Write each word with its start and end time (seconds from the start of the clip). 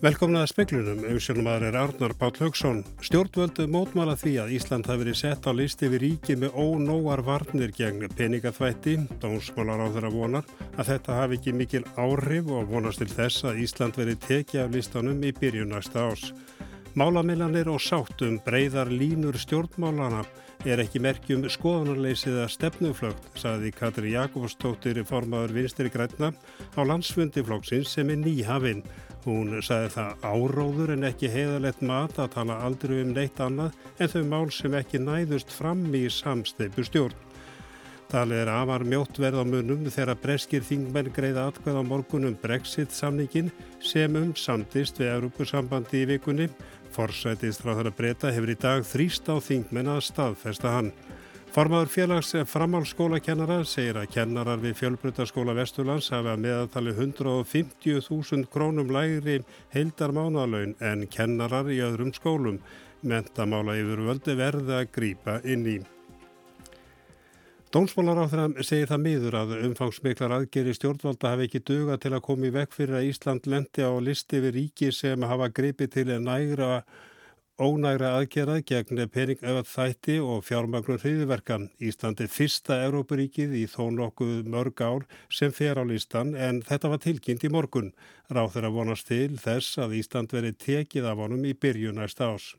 Velkomnaða 0.00 0.48
speklunum, 0.48 1.02
auðsjónumæður 1.12 1.64
er 1.68 1.76
Arnar 1.76 2.14
Páll 2.16 2.38
Haugsson. 2.40 2.78
Stjórnvöldu 3.04 3.66
mótmála 3.68 4.14
því 4.16 4.30
að 4.40 4.52
Ísland 4.56 4.86
hafi 4.88 5.02
verið 5.02 5.18
sett 5.20 5.44
á 5.44 5.52
listi 5.52 5.90
við 5.92 6.00
ríki 6.06 6.36
með 6.40 6.56
ónóar 6.56 7.20
varnir 7.26 7.68
gegn 7.76 8.06
peningaþvætti. 8.16 8.94
Dómsmálar 9.20 9.84
á 9.84 9.92
þeirra 9.92 10.12
vonar 10.14 10.48
að 10.78 10.88
þetta 10.94 11.18
hafi 11.18 11.36
ekki 11.36 11.52
mikil 11.52 11.84
áhrif 12.00 12.48
og 12.48 12.72
vonast 12.72 13.04
til 13.04 13.10
þess 13.12 13.44
að 13.50 13.60
Ísland 13.66 14.00
verið 14.00 14.24
tekið 14.24 14.62
af 14.64 14.72
listanum 14.78 15.20
í 15.20 15.34
byrjun 15.36 15.76
næsta 15.76 16.06
ás. 16.08 16.30
Málamillanir 16.96 17.68
og 17.68 17.84
sáttum 17.84 18.40
breyðar 18.42 18.88
línur 18.88 19.36
stjórnmálana 19.36 20.24
er 20.64 20.80
ekki 20.82 21.00
merkjum 21.00 21.44
skoðanarleysið 21.48 22.40
að 22.42 22.50
stefnuflögt, 22.56 23.28
saði 23.38 23.70
Katri 23.72 24.16
Jakobsdóttir 24.16 24.98
formadur 25.08 25.54
vinstri 25.54 25.92
græna 25.92 26.32
á 26.72 26.80
landsfundi 26.84 27.44
flóksins 27.44 27.92
sem 27.94 28.10
er 28.10 28.20
nýhafinn. 28.24 28.82
Hún 29.20 29.58
sagði 29.60 29.90
það 29.98 30.22
áróður 30.24 30.92
en 30.94 31.08
ekki 31.10 31.28
heiðalegt 31.28 31.82
mat 31.84 32.16
að 32.22 32.30
tala 32.38 32.54
aldrei 32.64 33.02
um 33.02 33.10
neitt 33.12 33.40
annað 33.44 33.74
en 34.00 34.12
þau 34.14 34.22
mál 34.30 34.46
sem 34.56 34.76
ekki 34.78 35.00
næðust 35.02 35.52
fram 35.52 35.82
í 35.92 36.06
samsteipu 36.08 36.86
stjórn. 36.88 37.18
Talið 38.10 38.40
er 38.42 38.48
afar 38.50 38.82
mjótt 38.82 39.20
verð 39.22 39.44
á 39.44 39.46
munum 39.46 39.84
þegar 39.86 40.18
breskir 40.18 40.64
þingmenn 40.66 41.12
greiða 41.14 41.44
atkvæð 41.50 41.76
á 41.78 41.82
morgunum 41.86 42.34
Brexit 42.42 42.90
samningin 42.96 43.52
sem 43.78 44.16
um 44.18 44.32
samtist 44.34 44.98
við 44.98 45.12
Europasambandi 45.12 46.00
í 46.00 46.08
vikunni. 46.16 46.48
Forsætist 46.90 47.62
frá 47.62 47.76
þeirra 47.76 47.92
breyta 47.94 48.32
hefur 48.34 48.50
í 48.50 48.58
dag 48.58 48.82
þrýst 48.88 49.30
á 49.30 49.38
þingmenn 49.38 49.92
að 49.92 50.02
staðfesta 50.08 50.72
hann. 50.74 50.90
Formaður 51.50 51.88
félags 51.90 52.28
framhalskólakennara 52.46 53.64
segir 53.66 53.96
að 53.98 54.12
kennarar 54.14 54.60
við 54.62 54.76
fjölbrytarskóla 54.78 55.56
Vesturlands 55.58 56.12
hafa 56.14 56.36
meðaltali 56.38 56.92
150.000 56.94 58.46
krónum 58.54 58.92
lægri 58.94 59.40
heildar 59.74 60.14
mánalaun 60.14 60.76
en 60.78 61.02
kennarar 61.10 61.66
í 61.74 61.80
öðrum 61.82 62.12
skólum. 62.14 62.60
Mentamála 63.02 63.74
yfir 63.80 64.04
völdi 64.06 64.38
verða 64.38 64.78
að 64.84 64.92
grýpa 64.94 65.40
inn 65.42 65.66
í. 65.66 65.76
Dómsmálar 67.74 68.22
á 68.22 68.30
þeirra 68.30 68.66
segir 68.70 68.94
það 68.94 69.04
miður 69.08 69.40
að 69.42 69.58
umfangsmiklar 69.64 70.38
aðgeri 70.38 70.78
stjórnvalda 70.78 71.34
hafi 71.34 71.50
ekki 71.50 71.66
duga 71.66 71.98
til 71.98 72.14
að 72.14 72.26
koma 72.30 72.46
í 72.46 72.54
vekk 72.54 72.78
fyrir 72.78 73.00
að 73.00 73.10
Ísland 73.10 73.50
lendi 73.50 73.82
á 73.82 73.90
listi 73.98 74.38
við 74.38 74.54
ríki 74.60 74.94
sem 74.94 75.26
hafa 75.26 75.50
gripið 75.50 75.96
til 75.98 76.10
nægra 76.22 76.84
ónægra 77.60 78.14
aðgerða 78.16 78.60
gegn 78.64 79.02
peningauðat 79.12 79.68
þætti 79.68 80.16
og 80.24 80.44
fjármagnur 80.48 81.02
hriðiverkan. 81.02 81.68
Íslandi 81.76 82.28
fyrsta 82.32 82.78
Európaríkið 82.86 83.52
í 83.60 83.66
þó 83.68 83.90
nokkuð 83.98 84.48
mörg 84.48 84.80
ár 84.80 85.04
sem 85.28 85.52
fer 85.52 85.76
á 85.76 85.84
listan 85.84 86.32
en 86.32 86.62
þetta 86.64 86.94
var 86.94 87.02
tilkynnt 87.04 87.44
í 87.44 87.52
morgun. 87.52 87.92
Ráð 88.32 88.56
þeirra 88.56 88.72
vonast 88.78 89.10
til 89.10 89.36
þess 89.36 89.76
að 89.84 89.98
Ísland 90.00 90.32
veri 90.32 90.54
tekið 90.56 91.10
af 91.12 91.20
honum 91.20 91.44
í 91.44 91.52
byrjun 91.52 92.00
næsta 92.00 92.32
ás. 92.32 92.54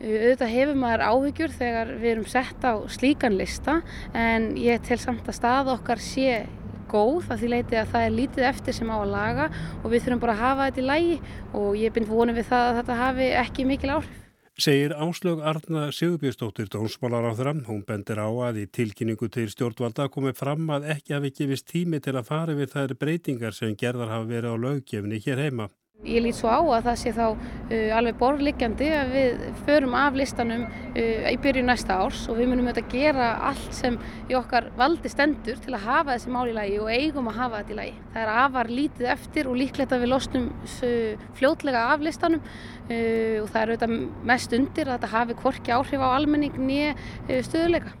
Auðvitað 0.00 0.54
hefur 0.56 0.78
maður 0.80 1.06
áhyggjur 1.06 1.54
þegar 1.60 1.90
við 2.00 2.10
erum 2.14 2.28
sett 2.32 2.64
á 2.64 2.72
slíkan 2.88 3.36
lista 3.36 3.82
en 4.16 4.54
ég 4.56 4.80
tel 4.88 4.98
samt 4.98 5.28
að 5.28 5.36
stað 5.36 5.74
okkar 5.76 6.00
sé 6.02 6.46
góð 6.90 7.30
að 7.30 7.42
því 7.42 7.52
leiti 7.54 7.78
að 7.80 7.92
það 7.94 8.06
er 8.06 8.16
lítið 8.16 8.48
eftir 8.50 8.76
sem 8.76 8.90
á 8.90 8.96
að 8.98 9.12
laga 9.14 9.50
og 9.80 9.86
við 9.92 10.02
þurfum 10.04 10.24
bara 10.24 10.36
að 10.36 10.42
hafa 10.44 10.70
þetta 10.70 10.82
í 10.82 10.88
lægi 10.90 11.20
og 11.52 11.68
ég 11.78 11.86
er 11.86 11.94
byrjum 11.96 12.14
vonið 12.14 12.40
við 12.40 12.50
það 12.50 12.66
að 12.66 12.80
þetta 12.80 12.98
hafi 13.04 13.30
ekki 13.44 13.68
mikil 13.70 13.94
áhrif. 13.96 14.16
Segir 14.60 14.92
Áslög 14.92 15.40
Arna 15.40 15.86
Sigurbjörnsdóttir 15.88 16.68
dónsmálar 16.68 17.30
á 17.30 17.32
þeirra. 17.32 17.54
Hún 17.64 17.80
bendir 17.88 18.20
á 18.20 18.28
að 18.28 18.58
í 18.60 18.64
tilkynningu 18.68 19.30
til 19.32 19.46
stjórnvalda 19.48 20.10
komið 20.12 20.36
fram 20.36 20.68
að 20.74 20.90
ekki 20.96 21.16
hafi 21.16 21.30
gefist 21.38 21.70
tími 21.70 22.02
til 22.04 22.18
að 22.18 22.28
fara 22.28 22.56
við 22.58 22.74
þær 22.74 22.96
breytingar 23.00 23.56
sem 23.56 23.72
gerðar 23.72 24.12
hafa 24.12 24.28
verið 24.28 24.52
á 24.52 24.56
löggefni 24.66 25.22
hér 25.24 25.40
heima. 25.46 25.70
Ég 26.00 26.22
lít 26.24 26.36
svo 26.38 26.48
á 26.48 26.60
að 26.64 26.86
það 26.86 26.94
sé 26.96 27.10
þá 27.12 27.24
uh, 27.28 27.90
alveg 27.92 28.16
borðliggjandi 28.22 28.86
að 28.96 29.10
við 29.12 29.42
förum 29.66 29.96
af 30.00 30.14
listanum 30.16 30.62
uh, 30.64 31.26
í 31.28 31.36
byrju 31.44 31.64
næsta 31.66 31.98
árs 32.00 32.22
og 32.32 32.38
við 32.38 32.48
munum 32.48 32.70
auðvitað 32.70 32.94
gera 32.94 33.26
allt 33.50 33.76
sem 33.76 33.98
í 34.30 34.36
okkar 34.38 34.70
valdi 34.80 35.12
stendur 35.12 35.60
til 35.60 35.74
að 35.76 35.84
hafa 35.84 36.14
þessi 36.14 36.32
mál 36.32 36.46
í 36.48 36.56
lagi 36.56 36.80
og 36.80 36.88
eigum 36.88 37.28
að 37.28 37.40
hafa 37.42 37.60
þetta 37.60 37.74
í 37.74 37.78
lagi. 37.82 37.94
Það 38.14 38.24
er 38.24 38.32
afar 38.46 38.72
lítið 38.80 39.12
eftir 39.12 39.50
og 39.50 39.60
líklegt 39.60 39.92
að 39.92 40.06
við 40.06 40.12
losnum 40.14 40.48
uh, 40.48 41.26
fljótlega 41.36 41.86
af 41.92 42.04
listanum 42.08 42.40
uh, 42.40 43.36
og 43.42 43.50
það 43.52 43.60
er 43.60 43.74
auðvitað 43.74 43.96
mest 44.32 44.56
undir 44.56 44.88
að 44.88 44.94
þetta 44.96 45.14
hafi 45.18 45.40
kvorki 45.42 45.76
áhrif 45.76 46.00
á 46.00 46.08
almenning 46.14 46.56
nýja 46.56 46.94
uh, 46.96 47.40
stöðuleika. 47.44 47.92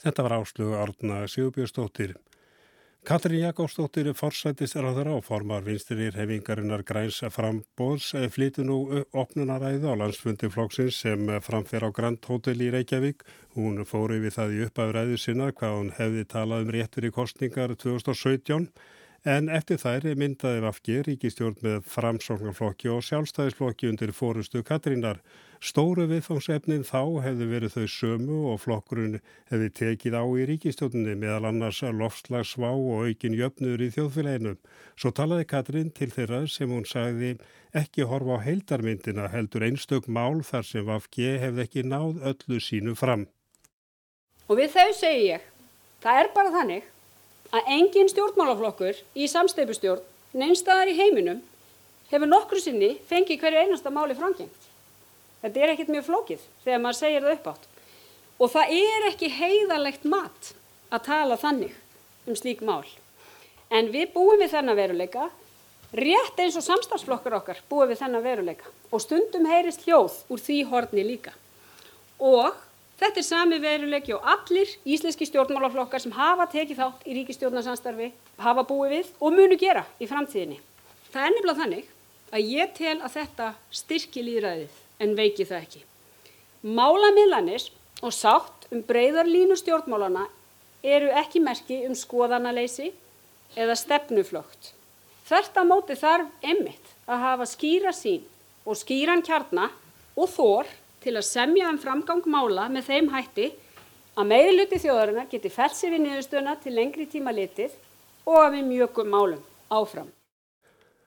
Þetta 0.00 0.24
var 0.24 0.40
áslögu 0.40 0.80
Árna 0.80 1.26
Sigurbjörnsdóttir. 1.28 2.16
Katrín 3.04 3.42
Jakobsdóttir 3.44 4.06
er 4.08 4.86
á 4.88 4.96
þeirra 4.96 5.18
og 5.18 5.26
formar 5.26 5.60
vinstirir 5.66 6.14
hefingarinnar 6.16 6.80
græns 6.88 7.18
frambóðs 7.34 8.14
flytu 8.32 8.64
nú 8.64 8.78
opnunaræðu 9.12 9.92
á 9.92 10.00
landsfundi 10.00 10.48
flokksins 10.48 11.02
sem 11.04 11.28
framfer 11.44 11.84
á 11.84 11.92
Grand 11.92 12.24
Hotel 12.24 12.64
í 12.64 12.70
Reykjavík. 12.72 13.20
Hún 13.60 13.84
fóri 13.84 14.22
við 14.24 14.38
það 14.38 14.56
í 14.56 14.64
uppafræðu 14.70 15.20
sinna 15.20 15.50
hvað 15.52 15.76
hún 15.76 15.92
hefði 15.98 16.24
talað 16.32 16.64
um 16.64 16.72
réttur 16.78 17.04
í 17.04 17.12
kostningar 17.12 17.76
2017 17.76 18.72
en 19.24 19.48
eftir 19.48 19.78
þær 19.80 20.04
myndaði 20.20 20.60
Vafki 20.60 20.98
ríkistjórn 21.06 21.56
með 21.64 21.86
framsóknarflokki 21.88 22.90
og 22.92 23.00
sjálfstæðisflokki 23.06 23.88
undir 23.88 24.12
fórustu 24.12 24.60
Katrínar. 24.66 25.22
Stóru 25.64 26.04
viðfangsefnin 26.10 26.84
þá 26.84 27.24
hefði 27.24 27.46
verið 27.48 27.72
þau 27.72 27.86
sömu 27.88 28.40
og 28.52 28.60
flokkurinn 28.60 29.22
hefði 29.48 29.70
tekið 29.80 30.18
á 30.20 30.24
í 30.28 30.44
ríkistjórnini 30.50 31.16
meðal 31.16 31.48
annars 31.48 31.80
lofslagsvá 31.80 32.68
og 32.68 33.08
aukin 33.08 33.38
jöfnur 33.38 33.80
í 33.80 33.88
þjóðfélaginu. 33.96 34.58
Svo 35.00 35.14
talaði 35.16 35.48
Katrín 35.48 35.92
til 35.96 36.10
þeirra 36.12 36.44
sem 36.44 36.68
hún 36.68 36.84
sagði 36.84 37.38
ekki 37.72 38.04
horfa 38.10 38.36
á 38.36 38.44
heildarmyndina 38.44 39.30
heldur 39.32 39.64
einstök 39.64 40.04
mál 40.04 40.44
þar 40.44 40.68
sem 40.68 40.84
Vafki 40.84 41.32
hefði 41.40 41.64
ekki 41.64 41.88
náð 41.88 42.20
öllu 42.34 42.60
sínu 42.60 42.92
fram. 42.92 43.24
Og 44.52 44.60
við 44.60 44.76
þau 44.76 44.90
segi 44.92 45.30
ég, 45.30 45.46
það 46.04 46.20
er 46.20 46.36
bara 46.36 46.52
þannig 46.52 46.90
að 47.54 47.68
engin 47.76 48.10
stjórnmálaflokkur 48.10 48.98
í 49.14 49.28
samsteipustjórn 49.30 50.02
neinstæðar 50.34 50.90
í 50.90 50.96
heiminum 50.98 51.42
hefur 52.10 52.30
nokkru 52.30 52.60
sinni 52.62 52.96
fengið 53.08 53.40
hverju 53.42 53.62
einasta 53.62 53.92
máli 53.94 54.16
framgengt. 54.18 54.66
Þetta 55.44 55.60
er 55.60 55.72
ekkit 55.74 55.92
mjög 55.92 56.06
flókið 56.08 56.44
þegar 56.64 56.82
maður 56.82 56.98
segir 56.98 57.24
það 57.24 57.36
upp 57.36 57.48
átt. 57.52 57.70
Og 58.42 58.50
það 58.50 58.74
er 58.80 59.08
ekki 59.10 59.30
heiðalegt 59.30 60.06
mat 60.08 60.50
að 60.90 61.06
tala 61.06 61.38
þannig 61.38 61.74
um 62.26 62.38
slík 62.38 62.64
mál. 62.66 62.84
En 63.70 63.90
við 63.94 64.10
búum 64.14 64.40
við 64.40 64.54
þennan 64.54 64.78
veruleika, 64.78 65.28
rétt 65.94 66.40
eins 66.42 66.58
og 66.58 66.66
samstagsflokkar 66.66 67.38
okkar 67.38 67.62
búum 67.70 67.90
við 67.90 68.02
þennan 68.02 68.24
veruleika 68.24 68.70
og 68.90 69.02
stundum 69.04 69.46
heyrist 69.50 69.86
hljóð 69.86 70.16
úr 70.32 70.42
því 70.42 70.58
horni 70.72 71.06
líka. 71.06 71.34
Og 72.18 72.50
Þetta 73.00 73.20
er 73.20 73.26
sami 73.26 73.58
veruleiki 73.62 74.14
og 74.14 74.26
allir 74.30 74.70
íslenski 74.86 75.26
stjórnmálaflokkar 75.26 76.02
sem 76.02 76.14
hafa 76.14 76.46
tekið 76.52 76.78
þátt 76.78 77.08
í 77.08 77.16
ríkistjórnarsamstarfi 77.18 78.12
hafa 78.44 78.62
búið 78.68 78.94
við 78.94 79.10
og 79.18 79.34
munu 79.34 79.58
gera 79.58 79.82
í 79.98 80.06
framtíðinni. 80.10 80.60
Það 81.10 81.26
er 81.26 81.34
nefnilega 81.34 81.60
þannig 81.62 81.90
að 82.34 82.52
ég 82.54 82.76
tel 82.78 82.96
að 83.00 83.16
þetta 83.16 83.48
styrki 83.80 84.22
líðræðið 84.26 84.78
en 85.04 85.16
veiki 85.18 85.46
það 85.48 85.66
ekki. 85.66 85.82
Málamiðlanir 86.64 87.66
og 88.04 88.14
sátt 88.14 88.68
um 88.70 88.82
breyðarlínu 88.86 89.58
stjórnmálana 89.58 90.28
eru 90.84 91.10
ekki 91.18 91.42
merki 91.42 91.82
um 91.88 91.96
skoðanaleysi 91.98 92.92
eða 93.58 93.76
stefnuflögt. 93.78 94.72
Þetta 95.24 95.64
móti 95.66 95.96
þarf 95.98 96.30
emmitt 96.44 96.94
að 97.08 97.22
hafa 97.26 97.46
skýra 97.48 97.92
sín 97.96 98.22
og 98.64 98.78
skýran 98.78 99.24
kjarnar 99.24 99.72
og 100.14 100.30
þór 100.30 100.70
til 101.04 101.14
að 101.18 101.28
semja 101.28 101.68
um 101.68 101.78
framgang 101.80 102.24
mála 102.32 102.66
með 102.72 102.88
þeim 102.88 103.12
hætti 103.12 103.50
að 104.14 104.30
meðluti 104.30 104.80
þjóðarinnar 104.80 105.30
geti 105.30 105.52
fælt 105.52 105.76
sér 105.76 105.94
við 105.94 106.06
niðurstöðuna 106.06 106.54
til 106.62 106.74
lengri 106.78 107.06
tíma 107.10 107.34
litið 107.34 107.74
og 108.24 108.38
að 108.40 108.56
við 108.56 108.68
mjögum 108.70 109.10
málum 109.12 109.42
áfram. 109.68 110.08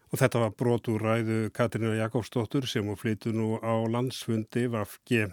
Og 0.08 0.22
þetta 0.22 0.44
var 0.46 0.54
brotur 0.56 1.04
ræðu 1.04 1.40
Katrína 1.56 1.98
Jakobsdóttur 1.98 2.68
sem 2.70 2.86
hún 2.88 3.00
flyttu 3.00 3.34
nú 3.36 3.58
á 3.60 3.74
landsfundi 3.92 4.68
VFG. 4.72 5.28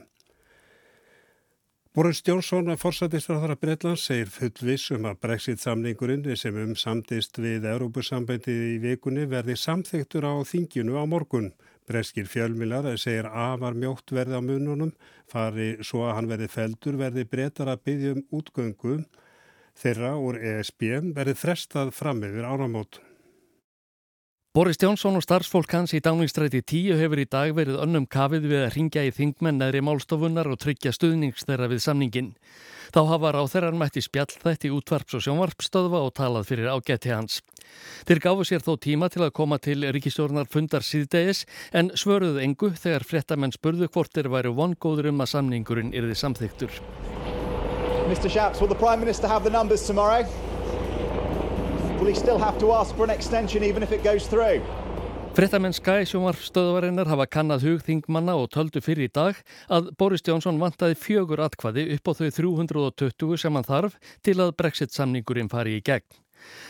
Boris 1.95 2.25
Jónsson, 2.27 2.73
forsættisráðara 2.75 3.55
Breitlands, 3.55 4.09
segir 4.09 4.27
fullviss 4.35 4.91
um 4.97 5.05
að 5.07 5.21
Brexit-samningurinn 5.23 6.25
sem 6.35 6.57
um 6.59 6.73
samtist 6.75 7.39
við 7.39 7.69
Európusambandið 7.71 8.65
í 8.73 8.81
vikunni 8.83 9.29
verði 9.31 9.55
samþyktur 9.55 10.27
á 10.27 10.35
þinginu 10.43 10.99
á 10.99 11.07
morgun. 11.07 11.53
Breskir 11.89 12.29
fjölmilar 12.31 12.87
segir 12.97 13.27
afar 13.29 13.77
mjótt 13.77 14.13
verði 14.17 14.39
á 14.39 14.43
mununum, 14.45 14.95
fari 15.29 15.75
svo 15.85 16.07
að 16.09 16.15
hann 16.19 16.31
verði 16.31 16.49
feldur, 16.49 16.97
verði 17.01 17.27
breytar 17.29 17.69
að 17.69 17.83
byggja 17.89 18.15
um 18.17 18.23
útgöngu 18.39 18.95
þeirra 19.77 20.15
úr 20.17 20.39
ESB 20.39 20.87
verði 21.17 21.35
frestað 21.37 21.93
fram 21.93 22.23
yfir 22.25 22.47
áramót. 22.49 23.01
Boris 24.55 24.77
Jónsson 24.79 25.17
og 25.19 25.25
starfsfólk 25.25 25.73
hans 25.75 25.91
í 25.97 25.99
Dáningstræti 25.99 26.61
10 26.63 27.01
hefur 27.01 27.19
í 27.19 27.25
dag 27.27 27.51
verið 27.57 27.81
önnum 27.83 28.05
kafið 28.07 28.45
við 28.53 28.61
að 28.61 28.77
ringja 28.77 29.03
í 29.03 29.11
þingmenn 29.11 29.59
neðri 29.59 29.81
málstofunar 29.83 30.47
og 30.47 30.61
tryggja 30.63 30.93
stuðnings 30.95 31.43
þeirra 31.43 31.67
við 31.73 31.83
samningin. 31.83 32.29
Þá 32.95 33.01
hafa 33.09 33.33
ráþeirar 33.35 33.75
mætti 33.75 34.05
spjall 34.07 34.31
þætti 34.31 34.71
útvarps 34.77 35.19
og 35.19 35.27
sjónvarpstöðva 35.27 36.05
og 36.07 36.15
talað 36.15 36.47
fyrir 36.53 36.71
ágætti 36.71 37.11
hans. 37.11 37.41
Þeir 38.07 38.23
gafu 38.29 38.47
sér 38.47 38.63
þó 38.63 38.79
tíma 38.79 39.11
til 39.11 39.27
að 39.27 39.35
koma 39.41 39.59
til 39.59 39.91
ríkistjórnar 39.91 40.47
fundar 40.47 40.87
síðdegis 40.87 41.49
en 41.75 41.91
svöruðu 41.99 42.47
engu 42.47 42.71
þegar 42.79 43.11
frettamenn 43.11 43.59
spurðu 43.59 43.91
hvort 43.91 44.15
þeir 44.15 44.31
væru 44.39 44.55
vongóður 44.55 45.11
um 45.11 45.27
að 45.27 45.33
samningurinn 45.35 45.91
yrði 45.91 46.15
samþyktur. 46.23 46.83
Mr 48.07 48.31
Shapps, 48.31 48.63
will 48.63 48.71
the 48.71 48.79
Prime 48.79 49.03
Minister 49.03 49.27
have 49.27 49.43
the 49.43 49.51
numbers 49.51 49.83
tomorrow? 49.83 50.23
Will 52.05 52.13
he 52.13 52.21
still 52.21 52.39
have 52.39 52.59
to 52.59 52.71
ask 52.73 52.95
for 52.97 53.05
an 53.05 53.11
extension 53.11 53.65
even 53.65 53.83
if 53.83 53.91
it 53.91 54.05
goes 54.05 54.27
through? 54.29 54.61
Frettamenn 55.33 55.73
Skæ 55.73 56.03
sjómarfstöðvarinnar 56.05 57.09
hafa 57.09 57.25
kannad 57.27 57.65
hugþingmanna 57.65 58.35
og 58.37 58.51
töldu 58.53 58.83
fyrir 58.85 59.09
í 59.09 59.13
dag 59.15 59.41
að 59.73 59.89
Boris 59.97 60.21
Johnson 60.21 60.61
vantaði 60.61 60.99
fjögur 61.01 61.41
atkvaði 61.47 61.87
upp 61.97 62.05
á 62.05 62.13
þau 62.21 62.29
320 62.43 63.41
sem 63.41 63.57
hann 63.57 63.65
þarf 63.71 63.97
til 64.21 64.37
að 64.37 64.53
Brexit-samningurinn 64.61 65.49
fari 65.49 65.79
í 65.79 65.81
gegn. 65.81 66.21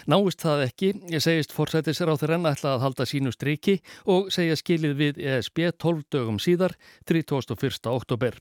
Náist 0.06 0.46
það 0.46 0.66
ekki, 0.68 0.94
ég 1.10 1.26
segist 1.26 1.58
fórsættisir 1.58 2.06
á 2.06 2.14
þeirra 2.14 2.38
enn 2.38 2.52
ætla 2.54 2.76
að 2.76 2.86
halda 2.86 3.10
sínu 3.10 3.34
striki 3.34 3.80
og 4.06 4.30
segja 4.30 4.54
skilið 4.54 4.98
við 5.02 5.22
ESB 5.34 5.64
12 5.74 6.06
dögum 6.14 6.38
síðar, 6.38 6.78
31. 7.10 7.90
oktober. 7.90 8.38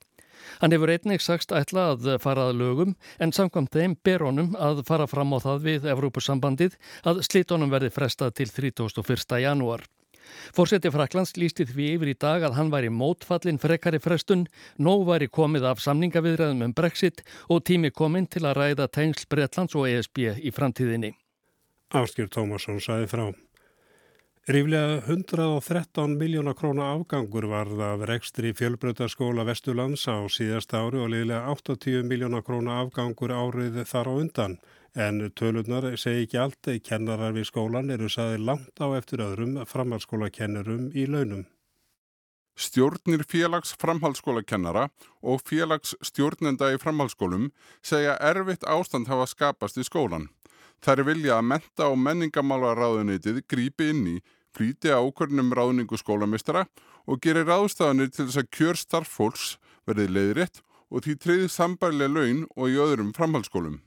Hann 0.61 0.75
hefur 0.75 0.93
einnig 0.93 1.23
sagst 1.23 1.51
ætla 1.55 1.93
að 1.93 2.13
farað 2.23 2.53
lögum 2.59 2.95
en 3.19 3.33
samkvæmt 3.35 3.73
þeim 3.73 3.97
ber 4.03 4.25
honum 4.27 4.53
að 4.59 4.83
fara 4.87 5.07
fram 5.07 5.33
á 5.35 5.39
það 5.43 5.65
við 5.67 5.89
Evrópusambandið 5.95 6.77
að 7.09 7.23
slítonum 7.27 7.73
verði 7.73 7.91
frestað 7.93 8.37
til 8.39 8.49
31. 8.51 9.41
janúar. 9.43 9.85
Fórseti 10.55 10.91
Fraklands 10.91 11.35
lísti 11.37 11.65
því 11.67 11.87
yfir 11.97 12.11
í 12.13 12.17
dag 12.19 12.45
að 12.47 12.57
hann 12.57 12.71
væri 12.73 12.91
mótfallin 12.93 13.59
frekari 13.61 13.99
frestun, 14.03 14.45
nóg 14.77 15.05
væri 15.09 15.27
komið 15.27 15.67
af 15.71 15.83
samningaviðræðum 15.83 16.67
um 16.67 16.75
Brexit 16.77 17.23
og 17.49 17.63
tími 17.67 17.91
kominn 17.91 18.27
til 18.27 18.45
að 18.47 18.57
ræða 18.59 18.89
tengsl 18.97 19.27
Bretlands 19.29 19.75
og 19.75 19.89
ESB 19.91 20.23
í 20.39 20.53
framtíðinni. 20.55 21.13
Áskjör 21.93 22.31
Tómasson 22.33 22.81
saði 22.81 23.09
frá. 23.11 23.27
Ríflega 24.43 24.99
113 25.07 26.17
miljóna 26.19 26.51
króna 26.53 26.89
afgangur 26.91 27.45
varð 27.47 27.79
af 27.79 28.01
rekstri 28.09 28.49
fjölbröðarskóla 28.51 29.45
Vesturlands 29.47 30.03
á 30.11 30.19
síðasta 30.27 30.81
ári 30.83 30.99
og 30.99 31.13
liðlega 31.13 31.47
80 31.53 32.03
miljóna 32.09 32.41
króna 32.43 32.81
afgangur 32.81 33.31
árið 33.31 33.79
þar 33.87 34.09
á 34.11 34.13
undan. 34.19 34.57
En 34.99 35.31
tölunar 35.31 35.87
segi 35.95 36.25
ekki 36.25 36.41
allt, 36.43 36.71
kennarar 36.83 37.31
við 37.31 37.47
skólan 37.53 37.95
eru 37.95 38.11
saði 38.11 38.43
langt 38.43 38.83
á 38.83 38.91
eftir 38.99 39.23
öðrum 39.23 39.55
framhaldsskólakennurum 39.63 40.91
í 40.91 41.07
launum. 41.07 41.47
Stjórnir 42.59 43.23
félags 43.23 43.71
framhaldsskólakennara 43.79 44.89
og 45.23 45.39
félags 45.47 45.95
stjórnenda 46.03 46.73
í 46.75 46.83
framhaldsskólum 46.83 47.53
segja 47.79 48.19
erfitt 48.19 48.67
ástand 48.67 49.07
hafa 49.07 49.31
skapast 49.31 49.79
í 49.79 49.87
skólan. 49.87 50.27
Þær 50.83 51.05
vilja 51.07 51.37
að 51.39 51.47
menta 51.47 51.87
og 51.87 51.99
menningamálaráðunitið 52.03 53.43
grípi 53.47 53.89
inn 53.93 54.07
í, 54.17 54.17
flýti 54.51 54.91
ákvörnum 54.91 55.53
ráðningu 55.55 55.95
skólamistara 55.97 56.65
og 57.07 57.21
gerir 57.23 57.47
ráðstafanir 57.47 58.11
til 58.11 58.27
þess 58.27 58.41
að 58.41 58.49
kjör 58.57 58.79
starffólks 58.79 59.45
verði 59.87 60.09
leiðrétt 60.11 60.59
og 60.91 61.05
því 61.05 61.15
treyði 61.23 61.49
sambærlega 61.49 62.11
laun 62.11 62.43
og 62.53 62.69
í 62.69 62.79
öðrum 62.83 63.13
framhaldsskólum. 63.15 63.79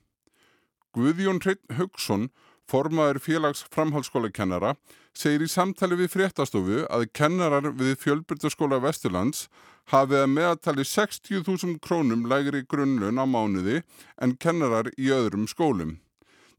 Guðjón 0.97 1.43
Hreitn 1.45 1.77
Haugsson, 1.77 2.31
formaður 2.67 3.21
félags 3.23 3.67
framhaldsskólakennara, 3.71 4.75
segir 5.13 5.45
í 5.45 5.51
samtali 5.53 5.99
við 6.01 6.15
fréttastofu 6.17 6.83
að 6.89 7.07
kennarar 7.13 7.69
við 7.77 7.95
fjölbyrtaskóla 8.01 8.81
Vesturlands 8.83 9.47
hafið 9.93 10.25
að 10.25 10.33
meðatali 10.33 10.89
60.000 10.89 11.77
krónum 11.85 12.25
lægri 12.27 12.65
grunnlun 12.65 13.21
á 13.21 13.25
mánuði 13.29 13.83
en 14.17 14.35
kennarar 14.41 14.91
í 14.97 15.13
öðrum 15.15 15.47
skólum. 15.47 15.99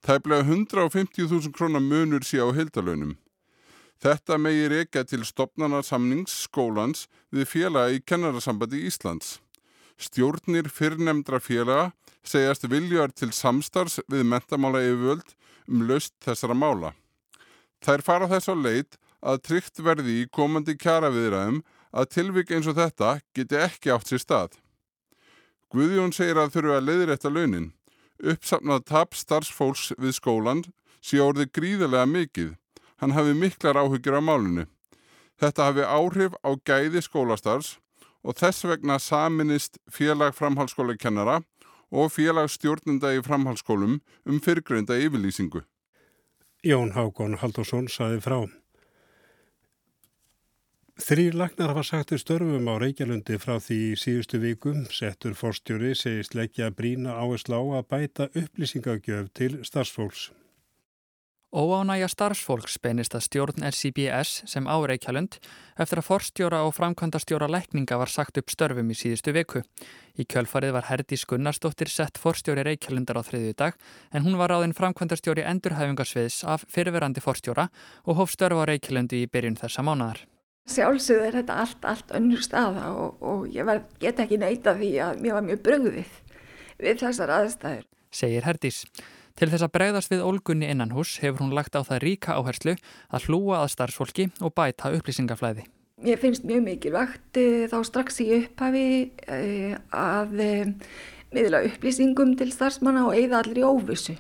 Tæplega 0.06 0.44
150.000 0.44 1.52
krónar 1.56 1.82
munur 1.82 2.24
sé 2.24 2.40
á 2.40 2.48
heildalönum. 2.54 3.18
Þetta 3.98 4.38
megir 4.38 4.76
ekki 4.84 5.02
til 5.10 5.24
stopnarnarsamnings 5.26 6.36
skólans 6.46 7.08
við 7.34 7.50
félaga 7.50 7.96
í 7.98 8.04
kennarasambandi 8.06 8.84
Íslands. 8.86 9.40
Stjórnir 9.98 10.70
fyrrnemdra 10.70 11.40
félaga 11.42 11.92
segjast 12.22 12.68
viljar 12.70 13.10
til 13.16 13.32
samstars 13.34 13.98
við 14.12 14.28
mentamála 14.30 14.84
yfirvöld 14.86 15.34
um 15.68 15.88
löst 15.90 16.14
þessara 16.22 16.54
mála. 16.54 16.94
Þær 17.82 18.04
fara 18.06 18.30
þess 18.30 18.54
á 18.54 18.56
leit 18.56 19.00
að 19.22 19.42
tryggt 19.48 19.82
verði 19.82 20.22
í 20.22 20.30
komandi 20.30 20.78
kjara 20.78 21.10
viðræðum 21.14 21.64
að 21.98 22.12
tilvik 22.14 22.54
eins 22.54 22.70
og 22.70 22.78
þetta 22.78 23.18
geti 23.34 23.58
ekki 23.58 23.94
átt 23.94 24.12
sér 24.12 24.22
stað. 24.22 24.60
Guðjón 25.74 26.14
segir 26.16 26.38
að 26.40 26.54
þurfu 26.54 26.78
að 26.78 26.88
leiðrætta 26.88 27.34
launin. 27.34 27.72
Uppsafnað 28.24 28.86
tap 28.90 29.16
starfsfólks 29.16 29.92
við 29.98 30.16
skólan 30.18 30.64
sé 31.02 31.20
orðið 31.22 31.52
gríðarlega 31.58 32.08
mikið. 32.10 32.56
Hann 32.98 33.14
hafi 33.14 33.36
miklar 33.38 33.78
áhyggjur 33.78 34.18
á 34.18 34.22
málunu. 34.22 34.66
Þetta 35.38 35.68
hafi 35.70 35.86
áhrif 35.86 36.38
á 36.42 36.50
gæði 36.66 37.04
skólastarfs 37.06 37.78
og 38.26 38.38
þess 38.40 38.66
vegna 38.66 38.98
saminist 39.00 39.78
félag 39.94 40.34
framhalskólakennara 40.36 41.44
og 41.94 42.12
félag 42.12 42.50
stjórnenda 42.52 43.14
í 43.16 43.22
framhalskólum 43.24 44.00
um 44.26 44.40
fyrrgreinda 44.44 44.98
yfirlýsingu. 44.98 45.62
Jón 46.66 46.96
Hákon 46.98 47.38
Haldursson 47.38 47.86
saði 47.88 48.20
frá. 48.26 48.40
Þrýr 50.98 51.36
lagnar 51.38 51.70
hafa 51.70 51.84
sagt 51.86 52.10
til 52.10 52.18
störfum 52.18 52.66
á 52.74 52.82
Reykjalundi 52.82 53.38
frá 53.38 53.60
því 53.62 53.94
síðustu 54.02 54.40
vikum. 54.42 54.88
Settur 54.90 55.36
forstjóri 55.38 55.92
segist 55.94 56.34
leggja 56.34 56.72
brína 56.74 57.14
áherslu 57.22 57.54
á 57.54 57.62
að 57.78 57.88
bæta 57.92 58.26
upplýsingagjöf 58.34 59.30
til 59.38 59.60
starfsfólks. 59.62 60.32
Óánægja 61.54 62.10
starfsfólks 62.10 62.80
beinist 62.82 63.14
að 63.14 63.28
stjórn 63.28 63.64
RCBS 63.70 64.50
sem 64.50 64.66
á 64.66 64.74
Reykjalund 64.90 65.38
eftir 65.78 66.02
að 66.02 66.08
forstjóra 66.10 66.64
og 66.66 66.74
framkvæmdastjóra 66.76 67.48
lækninga 67.48 68.00
var 68.02 68.10
sagt 68.10 68.42
upp 68.42 68.50
störfum 68.50 68.90
í 68.90 68.98
síðustu 68.98 69.32
viku. 69.38 69.62
Í 70.18 70.26
kjölfarið 70.26 70.74
var 70.76 70.90
Herdís 70.90 71.28
Gunnarsdóttir 71.30 71.94
sett 71.94 72.18
forstjóri 72.18 72.66
Reykjalundar 72.66 73.22
á 73.22 73.24
þriðju 73.24 73.54
dag 73.54 73.78
en 74.12 74.26
hún 74.26 74.36
var 74.42 74.50
ráðinn 74.50 74.76
framkvæmdastjóri 74.76 75.46
endurhæfingarsviðs 75.46 76.42
af 76.44 76.66
fyrirverandi 76.74 77.22
forstjóra 77.22 77.70
og 78.04 78.18
hóf 78.18 78.34
störf 78.34 78.66
á 78.66 78.66
Reykjalundi 78.66 79.22
í 79.22 79.30
byrjun 79.30 79.62
þessa 79.62 79.86
mánadar. 79.86 80.26
Sjálfsögð 80.68 81.28
er 81.30 81.38
þetta 81.40 81.60
allt, 81.64 81.86
allt 81.88 82.16
önnur 82.18 82.42
staða 82.44 82.90
og, 82.92 83.22
og 83.24 83.46
ég 83.54 83.68
var, 83.68 83.86
get 84.02 84.20
ekki 84.20 84.40
neyta 84.42 84.76
því 84.76 84.90
að 85.04 85.22
mér 85.24 85.38
var 85.38 85.46
mjög 85.48 85.62
bröðið 85.68 86.18
við 86.84 87.00
þessar 87.04 87.32
aðstæður. 87.38 87.86
Segir 88.12 88.48
Herdís. 88.48 88.82
Til 89.38 89.52
þess 89.52 89.68
að 89.68 89.74
bregðast 89.76 90.12
við 90.12 90.24
ólgunni 90.26 90.68
innan 90.72 90.92
hús 90.96 91.20
hefur 91.22 91.44
hún 91.44 91.54
lagt 91.54 91.78
á 91.78 91.86
það 91.86 92.02
ríka 92.04 92.36
áherslu 92.40 92.74
að 93.14 93.28
hlúa 93.30 93.62
að 93.62 93.74
starfsfólki 93.76 94.32
og 94.42 94.56
bæta 94.58 94.92
upplýsingaflæði. 94.98 95.68
Mér 96.02 96.20
finnst 96.22 96.46
mjög 96.46 96.64
mikilvægt 96.66 97.40
eh, 97.42 97.66
þá 97.70 97.78
strax 97.86 98.20
í 98.22 98.28
upphafi 98.36 98.88
eh, 99.30 99.78
að 99.94 100.42
eh, 100.42 100.74
miðla 101.34 101.64
upplýsingum 101.70 102.36
til 102.38 102.52
starfsmanna 102.54 103.08
og 103.08 103.18
eigða 103.18 103.44
allir 103.44 103.62
í 103.62 103.66
óvissu. 103.66 104.18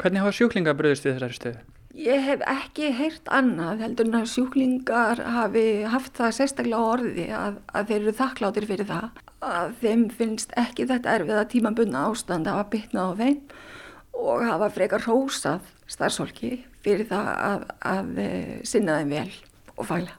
Hvernig 0.00 0.24
hafa 0.24 0.36
sjúklinga 0.36 0.76
bröðist 0.76 1.08
við 1.08 1.18
þessari 1.18 1.38
stöðu? 1.38 1.71
Ég 1.92 2.22
hef 2.24 2.40
ekki 2.48 2.88
heyrt 2.96 3.26
annað 3.28 3.82
heldur 3.84 4.08
en 4.08 4.22
að 4.22 4.30
sjúklingar 4.32 5.20
hafi 5.34 5.82
haft 5.92 6.16
það 6.16 6.36
sérstaklega 6.38 6.92
orði 6.94 7.26
að, 7.36 7.58
að 7.68 7.90
þeir 7.90 7.98
eru 7.98 8.14
þakkláttir 8.16 8.66
fyrir 8.70 8.88
það 8.88 9.20
að 9.44 9.74
þeim 9.82 10.06
finnst 10.16 10.54
ekki 10.56 10.86
þetta 10.88 11.18
erfið 11.18 11.40
að 11.42 11.50
tímabunna 11.52 12.06
ástand 12.08 12.48
að 12.48 12.56
hafa 12.56 12.70
bytnað 12.72 13.12
á 13.12 13.20
þeim 13.20 13.38
og 14.22 14.44
hafa 14.48 14.70
frekar 14.72 15.04
rósað 15.04 15.68
starfsólki 15.90 16.52
fyrir 16.82 17.08
það 17.12 17.30
að, 17.34 17.68
að 17.92 18.20
eh, 18.24 18.58
sinna 18.64 18.98
þeim 19.02 19.16
vel 19.18 19.30
og 19.76 19.88
fæla. 19.90 20.16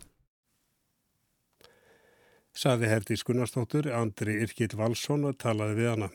Saði 2.54 2.86
Herdi 2.92 3.18
Skunnarstóttur, 3.18 3.90
Andri 3.98 4.38
Irkild 4.46 4.78
Valsson 4.78 5.26
og 5.26 5.40
talaði 5.42 5.80
við 5.80 5.90
hana. 5.96 6.14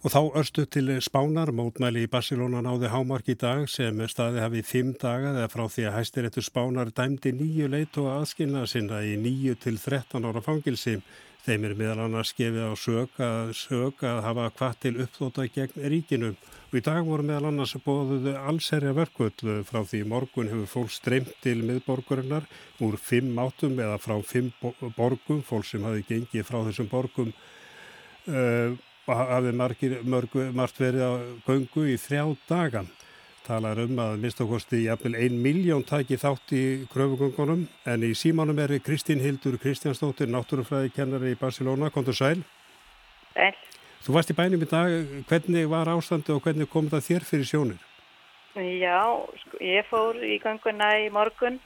Og 0.00 0.08
þá 0.08 0.20
örstu 0.40 0.62
til 0.64 0.94
spánar, 1.04 1.50
mótmæli 1.52 2.06
í 2.06 2.08
Barcelona 2.08 2.62
náði 2.64 2.88
hámark 2.88 3.26
í 3.28 3.34
dag 3.36 3.66
sem 3.68 3.98
staði 4.08 4.40
hafið 4.40 4.64
fimm 4.64 4.94
daga 4.96 5.34
eða 5.34 5.50
frá 5.52 5.66
því 5.68 5.84
að 5.90 5.96
hæstiréttu 5.98 6.44
spánar 6.46 6.88
dæmdi 6.96 7.34
nýju 7.36 7.68
leit 7.68 7.98
og 8.00 8.08
aðskilna 8.14 8.62
sinna 8.64 9.02
í 9.04 9.18
nýju 9.20 9.58
til 9.60 9.76
13 9.76 10.24
ára 10.24 10.40
fangilsi. 10.40 10.96
Þeim 11.44 11.68
er 11.68 11.76
meðal 11.76 12.06
annars 12.06 12.32
skefið 12.32 12.72
á 12.72 12.74
sög 12.80 13.20
að, 13.20 13.52
sög 13.60 14.00
að 14.08 14.24
hafa 14.24 14.48
hvað 14.56 14.80
til 14.80 14.96
uppþóta 15.04 15.48
gegn 15.52 15.86
ríkinu. 15.92 16.34
Og 16.72 16.80
í 16.80 16.86
dag 16.88 17.04
voru 17.04 17.28
meðal 17.28 17.52
annars 17.52 17.76
bóðuðu 17.84 18.38
allserja 18.40 18.96
verkvöld 18.96 19.48
frá 19.68 19.82
því 19.84 20.04
morgun 20.08 20.48
hefur 20.48 20.76
fólk 20.78 20.96
streymt 20.96 21.36
til 21.44 21.58
miðborgurinnar 21.60 22.48
úr 22.80 22.96
fimm 22.96 23.36
átum 23.36 23.76
eða 23.76 24.00
frá 24.00 24.16
fimm 24.24 24.48
borgum, 24.96 25.44
fólk 25.44 25.68
sem 25.68 25.84
hafi 25.84 26.08
gengið 26.08 26.48
frá 26.48 26.62
þessum 26.70 26.88
borgum 26.88 27.34
uh, 28.28 28.80
hafði 29.14 29.52
margir, 29.56 29.98
mörg, 30.04 30.34
margt 30.54 30.80
verið 30.80 31.04
á 31.06 31.12
göngu 31.46 31.86
í 31.90 31.96
þrjá 32.00 32.24
dagan. 32.48 32.90
Talar 33.46 33.80
um 33.82 33.98
að 33.98 34.18
mistakosti 34.22 34.84
jafnvel 34.84 35.16
ein 35.18 35.38
miljón 35.42 35.82
taki 35.86 36.18
þátt 36.20 36.52
í 36.54 36.62
kröfugöngunum 36.92 37.64
en 37.88 38.04
í 38.06 38.12
símanum 38.14 38.60
er 38.62 38.76
Kristín 38.84 39.22
Hildur 39.24 39.56
Kristjánsdóttir, 39.58 40.30
náttúrufræðikennari 40.30 41.34
í 41.34 41.38
Barcelona. 41.40 41.90
Kontur 41.90 42.14
sæl. 42.14 42.44
Sæl. 43.34 43.56
Þú 44.04 44.14
varst 44.16 44.30
í 44.32 44.36
bænum 44.36 44.62
í 44.64 44.68
dag. 44.70 44.92
Hvernig 45.28 45.66
var 45.72 45.90
ástandi 45.92 46.32
og 46.32 46.44
hvernig 46.44 46.70
kom 46.70 46.88
það 46.92 47.06
þér 47.08 47.26
fyrir 47.30 47.48
sjónir? 47.48 47.80
Já, 48.54 49.02
sko, 49.44 49.58
ég 49.62 49.86
fór 49.86 50.16
í 50.26 50.38
ganguna 50.42 50.92
í 51.02 51.10
morgun 51.14 51.60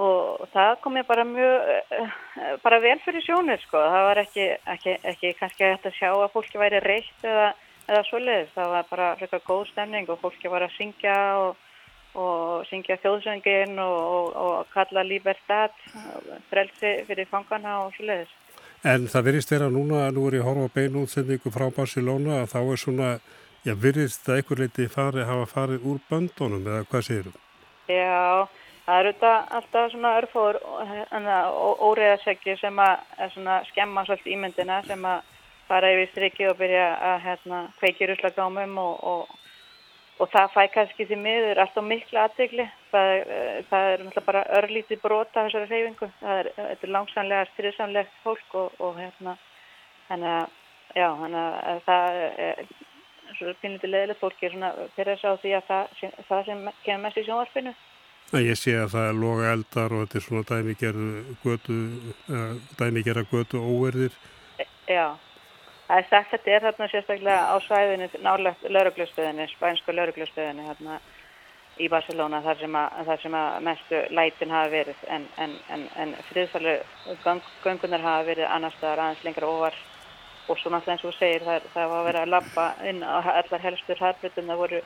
og 0.00 0.46
það 0.54 0.76
kom 0.80 0.96
ég 0.96 1.06
bara 1.06 1.24
mjög, 1.24 1.68
eh, 1.90 2.56
bara 2.62 2.80
vel 2.80 2.98
fyrir 3.04 3.24
sjónir 3.24 3.60
sko. 3.60 3.76
Það 3.76 4.06
var 4.08 4.20
ekki, 4.22 4.46
ekki, 4.74 4.96
ekki 5.04 5.34
kannski 5.40 5.64
að 5.64 5.74
þetta 5.76 5.92
sjá 5.98 6.10
að 6.12 6.32
fólki 6.32 6.58
væri 6.58 6.80
reitt 6.80 7.26
eða, 7.26 7.52
eða 7.88 8.04
svoleiðis. 8.08 8.54
Það 8.54 8.72
var 8.76 8.86
bara 8.90 9.16
frekar 9.16 9.44
góð 9.46 9.66
stemning 9.72 10.08
og 10.08 10.20
fólki 10.20 10.48
var 10.48 10.62
að 10.62 10.76
syngja 10.78 11.18
og, 11.42 11.56
og 12.14 12.64
syngja 12.70 12.96
þjóðsöngin 13.04 13.76
og, 13.84 13.98
og, 14.16 14.36
og 14.36 14.72
kalla 14.72 15.04
Libertad, 15.04 15.76
frelsi 16.48 17.02
fyrir 17.08 17.28
fangana 17.28 17.82
og 17.84 17.92
svoleiðis. 17.98 18.32
En 18.82 19.06
það 19.06 19.28
virðist 19.28 19.52
vera 19.52 19.68
núna, 19.70 20.08
nú 20.10 20.24
er 20.26 20.40
ég 20.40 20.46
horfa 20.46 20.72
beinu 20.74 21.04
útsendingu 21.04 21.52
frá 21.54 21.68
Barcelona 21.70 22.40
að 22.40 22.48
þá 22.50 22.58
er 22.62 22.80
svona, 22.80 23.10
já 23.62 23.76
virðist 23.78 24.24
það 24.26 24.40
einhver 24.40 24.62
leiti 24.64 24.88
fari, 24.90 25.22
hafa 25.28 25.46
farið 25.52 25.86
úr 25.86 26.00
böndunum 26.08 26.66
eða 26.66 26.88
hvað 26.90 27.10
þú? 27.28 27.34
Já, 27.92 28.48
Það 28.92 28.98
eru 29.00 29.10
þetta 29.14 29.28
alltaf 29.56 29.86
svona 29.88 30.08
örfóður 30.18 30.56
óriðarseggi 31.88 32.58
sem 32.60 32.80
að 32.84 33.62
skemma 33.70 34.02
svolítið 34.04 34.32
ímyndina 34.34 34.82
sem 34.84 35.04
að 35.08 35.30
fara 35.64 35.92
yfir 35.94 36.10
strikki 36.10 36.48
og 36.50 36.58
byrja 36.58 36.90
að 37.08 37.22
hérna, 37.24 37.60
kveiki 37.78 38.10
ruslagámum 38.10 38.74
og, 38.82 38.98
og, 39.12 39.30
og 40.20 40.28
það 40.34 40.52
fæ 40.52 40.60
kannski 40.74 41.06
því 41.08 41.16
miður 41.22 41.60
alltaf 41.64 41.86
miklu 41.86 42.20
aðtegli. 42.20 42.66
Það, 42.90 43.12
það 43.70 43.86
er 43.92 44.02
náttúrulega 44.02 44.26
bara 44.26 44.42
örlítið 44.58 45.00
brota 45.06 45.46
þessari 45.46 45.70
reyfingu. 45.70 46.08
Það 46.18 46.40
er, 46.42 46.50
er 46.66 46.92
langsamlega 46.98 47.46
styrðsamlegt 47.54 48.18
fólk 48.26 48.58
og, 48.60 48.74
og 48.76 48.98
hérna, 49.00 49.38
þannig 50.10 50.34
að, 50.34 50.58
já, 50.98 51.06
þannig 51.22 51.40
að 51.46 51.80
það 51.86 52.20
er 52.50 52.60
svona 53.38 53.56
pinnlítið 53.64 53.94
leðilegt 53.94 54.20
fólki 54.20 54.52
svona 54.52 54.74
fyrir 54.98 55.16
þess 55.16 55.30
að 55.32 55.40
því 55.46 55.56
að 55.56 55.66
það, 55.72 55.96
það 56.28 56.44
sem 56.50 56.62
kemur 56.82 57.02
mest 57.06 57.22
í 57.22 57.26
sjónvarpinu 57.30 57.74
Ég 58.32 58.56
sé 58.56 58.72
að 58.80 58.94
það 58.94 59.06
er 59.10 59.18
loga 59.20 59.48
eldar 59.52 59.92
og 59.92 60.06
þetta 60.06 60.18
er 60.18 60.24
svona 60.24 60.44
dæmigerðu 60.48 61.08
götu, 61.42 61.74
dæmigerða 62.78 63.24
götu 63.28 63.60
óverðir. 63.60 64.14
Já, 64.88 65.18
það 65.88 65.98
er 65.98 66.06
sagt 66.08 66.32
að 66.32 66.32
þetta 66.32 66.54
er 66.54 66.64
þarna 66.66 66.88
sérstaklega 66.92 67.42
á 67.52 67.56
svæðinu 67.66 68.08
nálegt 68.24 68.64
lauruglustöðinu, 68.72 69.48
spænsku 69.52 69.92
lauruglustöðinu 69.92 70.64
hérna 70.64 70.96
í 71.76 71.90
Barcelona 71.92 72.40
þar 72.44 72.58
sem 72.62 72.80
að, 72.80 72.98
þar 73.10 73.22
sem 73.22 73.36
að 73.36 73.60
mestu 73.68 74.02
lætin 74.16 74.56
hafa 74.56 74.72
verið. 74.78 75.04
En, 75.12 75.28
en, 75.36 75.54
en, 75.76 75.86
en 76.00 76.16
friðfælu 76.30 76.76
gang, 77.24 77.44
gangunar 77.64 78.04
hafa 78.06 78.26
verið 78.30 78.48
annar 78.48 78.76
staðar 78.78 79.06
aðeins 79.06 79.28
lengra 79.28 79.52
óvar 79.52 79.76
og 80.48 80.58
svo 80.58 80.72
náttúrulega 80.72 80.96
eins 80.96 81.06
og 81.06 81.16
segir 81.20 81.44
það, 81.46 81.68
það 81.76 81.92
var 81.92 82.00
að 82.00 82.08
vera 82.08 82.24
að 82.24 82.32
lappa 82.32 82.66
inn 82.88 83.04
á 83.04 83.20
allar 83.20 83.62
helstur 83.68 84.00
harbrutum 84.00 84.48
það 84.48 84.62
voru 84.64 84.84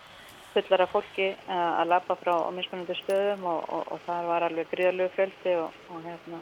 fullar 0.56 0.84
af 0.86 0.92
fólki 0.94 1.28
eh, 1.32 1.72
að 1.80 1.90
lappa 1.92 2.16
frá 2.20 2.34
mismunandi 2.54 2.96
stöðum 3.02 3.44
og, 3.50 3.66
og, 3.68 3.92
og 3.94 4.00
það 4.06 4.30
var 4.30 4.46
alveg 4.46 4.72
gríðalög 4.72 5.12
fjöldi 5.16 5.52
og, 5.60 5.76
og 5.92 6.00
hérna 6.06 6.40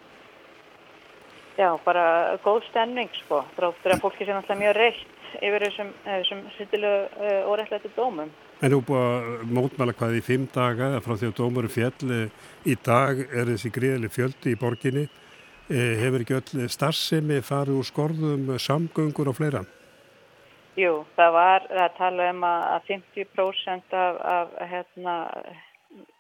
já, 1.59 1.69
bara 1.85 2.07
góð 2.45 2.63
stemning 2.71 3.11
sko, 3.25 3.43
þráttur 3.59 3.97
að 3.97 4.07
fólki 4.07 4.27
sé 4.27 4.35
náttúrulega 4.35 4.63
mjög 4.63 4.79
reitt 4.79 5.13
yfir 5.35 5.67
þessum, 5.67 5.93
þessum 6.07 6.43
sittilegu 6.55 7.03
uh, 7.03 7.29
eh, 7.29 7.51
óreittlættu 7.51 7.91
dómum. 7.97 8.33
En 8.63 8.71
þú 8.71 8.81
búið 8.89 9.05
að 9.05 9.45
mótmæla 9.59 9.95
hvað 9.99 10.19
í 10.19 10.25
fimm 10.25 10.49
daga 10.55 10.91
frá 11.05 11.17
því 11.19 11.31
að 11.31 11.39
dómur 11.41 11.67
er 11.67 11.75
fjall 11.75 12.19
í 12.65 12.77
dag 12.87 13.23
er 13.27 13.51
þessi 13.51 13.73
gríðaleg 13.75 14.15
fjöldi 14.15 14.55
í 14.55 14.61
borginni 14.61 15.09
hefur 15.69 16.23
ekki 16.23 16.37
öll 16.39 16.69
starfsemi 16.71 17.41
farið 17.43 17.81
úr 17.81 17.89
skorðum 17.89 18.53
samgöngur 18.61 19.33
og 19.33 19.39
fleira? 19.41 19.65
Jú, 20.75 21.05
það 21.15 21.31
var 21.37 21.69
að 21.71 21.93
tala 21.99 22.27
um 22.33 22.43
að 22.49 22.89
50% 22.89 23.95
af, 23.95 24.17
af 24.27 24.55
hérna, 24.73 25.15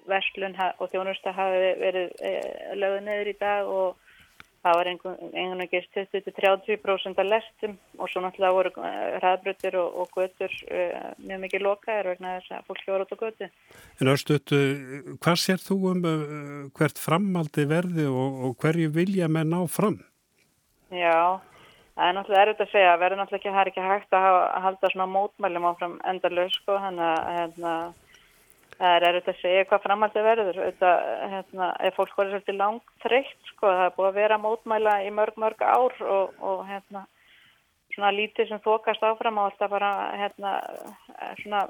verslun 0.07 0.55
og 0.79 0.91
þjónusta 0.93 1.33
hafi 1.35 1.75
verið 1.81 2.13
e, 2.23 2.33
lögðu 2.79 3.01
neður 3.03 3.31
í 3.33 3.37
dag 3.41 3.71
og 3.71 3.97
það 4.65 4.77
var 4.79 4.91
einhvern 4.93 5.33
veginn 5.33 5.89
20-30% 6.15 7.19
af 7.21 7.27
lestum 7.29 7.75
og 7.99 8.13
svo 8.13 8.23
náttúrulega 8.23 8.57
voru 8.57 8.73
hraðbrutir 9.19 9.79
og, 9.81 9.97
og 10.05 10.15
götur 10.15 10.55
e, 10.69 10.85
mjög 11.25 11.43
mikið 11.47 11.65
lokaðir 11.67 12.11
vegna 12.13 12.37
þess 12.37 12.55
að 12.55 12.69
fólki 12.71 12.93
voru 12.93 13.09
út 13.09 13.17
á 13.17 13.23
götu. 13.25 13.49
En 13.99 14.13
Örstuðt, 14.15 14.55
hvað 15.19 15.41
sér 15.43 15.65
þú 15.65 15.81
um 15.91 16.07
e, 16.07 16.15
hvert 16.79 17.03
framaldi 17.03 17.67
verði 17.75 18.07
og, 18.07 18.39
og 18.47 18.55
hverju 18.63 18.95
vilja 18.95 19.27
menn 19.33 19.57
á 19.57 19.67
fram? 19.67 19.99
Já, 20.95 21.43
Það 21.54 21.54
er 22.03 22.17
náttúrulega 22.17 22.45
erfitt 22.45 22.65
að 22.65 22.73
segja, 22.73 22.95
verður 22.99 23.21
náttúrulega 23.21 23.41
ekki, 23.41 23.53
það 23.55 23.61
er 23.63 23.71
ekki 23.71 23.85
hægt 23.89 24.17
að, 24.17 24.25
hafa, 24.27 24.41
að 24.47 24.65
halda 24.67 24.91
svona 24.93 25.07
mótmælum 25.15 25.69
áfram 25.71 25.95
endarlaug 26.11 26.55
sko, 26.55 26.79
þannig 26.83 27.07
að 27.07 27.29
hérna, 27.39 27.75
það 28.75 28.97
er 28.97 29.07
erfitt 29.11 29.33
að 29.33 29.41
segja 29.43 29.67
hvað 29.71 29.85
framhaldið 29.87 30.29
verður. 30.29 30.61
Þetta, 30.65 30.93
hérna, 31.35 31.71
ef 31.87 31.99
fólk 31.99 32.17
voru 32.19 32.33
svolítið 32.33 32.61
langt 32.61 32.95
þreytt 33.05 33.53
sko, 33.53 33.71
það 33.71 33.85
er 33.87 33.97
búið 33.99 34.11
að 34.11 34.21
vera 34.23 34.41
mótmæla 34.43 34.97
í 35.07 35.13
mörg, 35.15 35.39
mörg 35.45 35.63
ár 35.63 35.99
og, 36.03 36.35
og 36.43 36.65
hérna, 36.71 37.07
svona 37.95 38.11
lítið 38.15 38.51
sem 38.51 38.63
þokast 38.65 39.05
áfram 39.07 39.39
og 39.41 39.49
alltaf 39.49 39.71
bara 39.73 39.91
hérna, 40.19 40.53
svona 41.41 41.63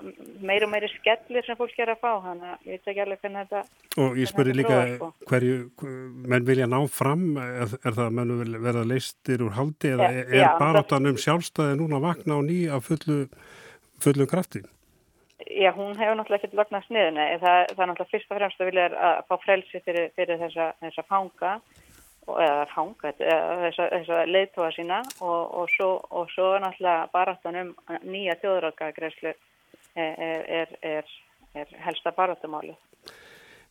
meir 0.45 0.67
og 0.67 0.73
meiri 0.73 0.89
skellir 0.95 1.47
sem 1.47 1.59
fólk 1.59 1.75
ger 1.77 1.93
að 1.93 2.03
fá 2.03 2.11
þannig 2.25 2.51
að 2.51 2.69
ég 2.69 2.79
veit 2.79 2.93
ekki 2.93 3.05
alveg 3.05 3.25
hvernig 3.25 3.51
þetta 3.51 4.05
og 4.05 4.21
ég 4.21 4.31
spurði 4.31 4.57
líka 4.59 4.79
sko. 4.95 5.11
hverju 5.31 5.57
menn 6.33 6.49
vilja 6.49 6.69
ná 6.71 6.79
fram 6.91 7.27
er, 7.41 7.75
er 7.83 7.97
það 7.97 8.05
að 8.07 8.17
menn 8.21 8.55
verða 8.65 8.87
leistir 8.89 9.45
úr 9.45 9.57
haldi 9.59 9.93
eða 9.95 10.11
ja, 10.13 10.25
er 10.41 10.63
baróttan 10.63 11.11
um 11.11 11.21
sjálfstæði 11.21 11.79
núna 11.81 12.01
að 12.01 12.09
vakna 12.09 12.41
á 12.41 12.43
ný 12.47 12.61
af 12.73 12.89
fullu 12.89 13.25
fullu 14.03 14.27
krafti? 14.31 14.65
Já, 15.45 15.71
hún 15.77 15.97
hefur 15.99 16.17
náttúrulega 16.17 16.41
ekkert 16.41 16.57
vagnast 16.57 16.93
niður 16.95 17.17
það, 17.43 17.59
það 17.75 17.83
er 17.83 17.89
náttúrulega 17.91 18.13
fyrst 18.13 18.31
og 18.31 18.39
fremst 18.39 18.61
að 18.61 18.69
vilja 18.71 18.85
að 19.09 19.19
fá 19.29 19.35
frelsi 19.45 19.81
fyrir, 19.85 20.07
fyrir 20.17 20.41
þessa, 20.41 20.69
þessa 20.81 21.05
fanga 21.11 21.57
eða 22.29 22.65
fanga 22.73 23.13
þessa, 23.19 23.89
þessa 23.93 24.21
leiðtóa 24.31 24.71
sína 24.77 25.01
og, 25.21 25.43
og, 25.61 25.69
svo, 25.75 25.91
og 26.11 26.31
svo 26.33 26.55
náttúrulega 26.63 27.11
baráttanum 27.13 27.75
nýja 28.03 28.39
þjóðrökkagreyslu 28.43 29.35
er, 29.95 30.43
er, 30.61 30.75
er, 30.83 31.15
er 31.55 31.77
helsta 31.87 32.15
baráttumáli. 32.17 32.75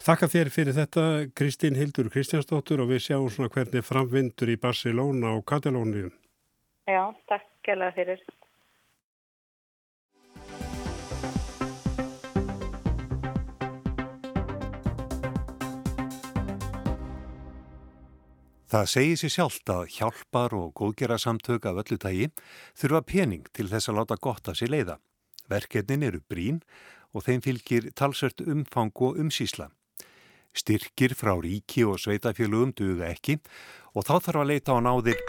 Þakka 0.04 0.28
þér 0.28 0.50
fyrir 0.52 0.76
þetta 0.76 1.04
Kristín 1.38 1.78
Hildur 1.80 2.10
Kristjánsdóttur 2.12 2.84
og 2.84 2.90
við 2.92 3.06
sjáum 3.06 3.30
svona 3.32 3.52
hvernig 3.54 3.86
framvindur 3.88 4.52
í 4.52 4.60
Barcelona 4.60 5.38
og 5.38 5.46
Katalónium. 5.48 6.12
Já, 6.90 7.04
takk 7.32 7.46
kjærlega 7.64 7.96
fyrir. 7.96 8.24
Það 18.74 18.88
segir 18.90 19.18
sér 19.22 19.30
sjálft 19.30 19.70
að 19.70 19.84
hjálpar 19.94 20.54
og 20.58 20.72
góðgera 20.74 21.20
samtök 21.22 21.68
af 21.70 21.84
öllu 21.84 21.98
tægi 22.02 22.30
þurfa 22.74 23.02
pening 23.06 23.44
til 23.54 23.68
þess 23.70 23.92
að 23.92 24.00
láta 24.00 24.16
gott 24.18 24.50
að 24.50 24.58
sér 24.58 24.72
leiða. 24.74 24.96
Verkefnin 25.46 26.06
eru 26.08 26.22
brín 26.26 26.58
og 27.14 27.22
þeim 27.28 27.44
fylgir 27.46 27.92
talsört 27.94 28.42
umfang 28.42 28.90
og 28.98 29.20
umsísla. 29.22 29.68
Styrkir 30.58 31.14
frá 31.14 31.36
ríki 31.38 31.86
og 31.86 32.02
sveitafélugum 32.02 32.74
duga 32.74 33.12
ekki 33.14 33.38
og 33.94 34.10
þá 34.10 34.16
þarf 34.16 34.42
að 34.42 34.50
leita 34.56 34.74
á 34.74 34.80
náðir. 34.90 35.22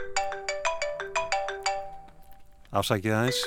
Afsækið 2.72 3.18
aðeins. 3.18 3.44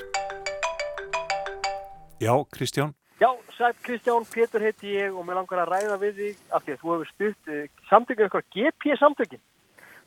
Já, 2.22 2.34
Kristján. 2.54 2.94
Já, 3.18 3.34
sætt 3.58 3.82
Kristján, 3.82 4.30
Pétur 4.30 4.62
heiti 4.62 4.94
ég 4.94 5.10
og 5.10 5.25
mér 5.25 5.42
langar 5.42 5.66
að 5.66 5.74
ræða 5.74 6.01
við 6.06 6.18
þig 6.22 6.48
af 6.54 6.62
því 6.62 6.77
að 6.77 6.82
þú 6.86 6.98
hefur 7.00 7.13
stutt 7.16 7.56
eh, 7.58 7.70
samtökið 7.89 8.27
eitthvað 8.30 8.51
GP 8.54 9.01
samtökin 9.01 9.48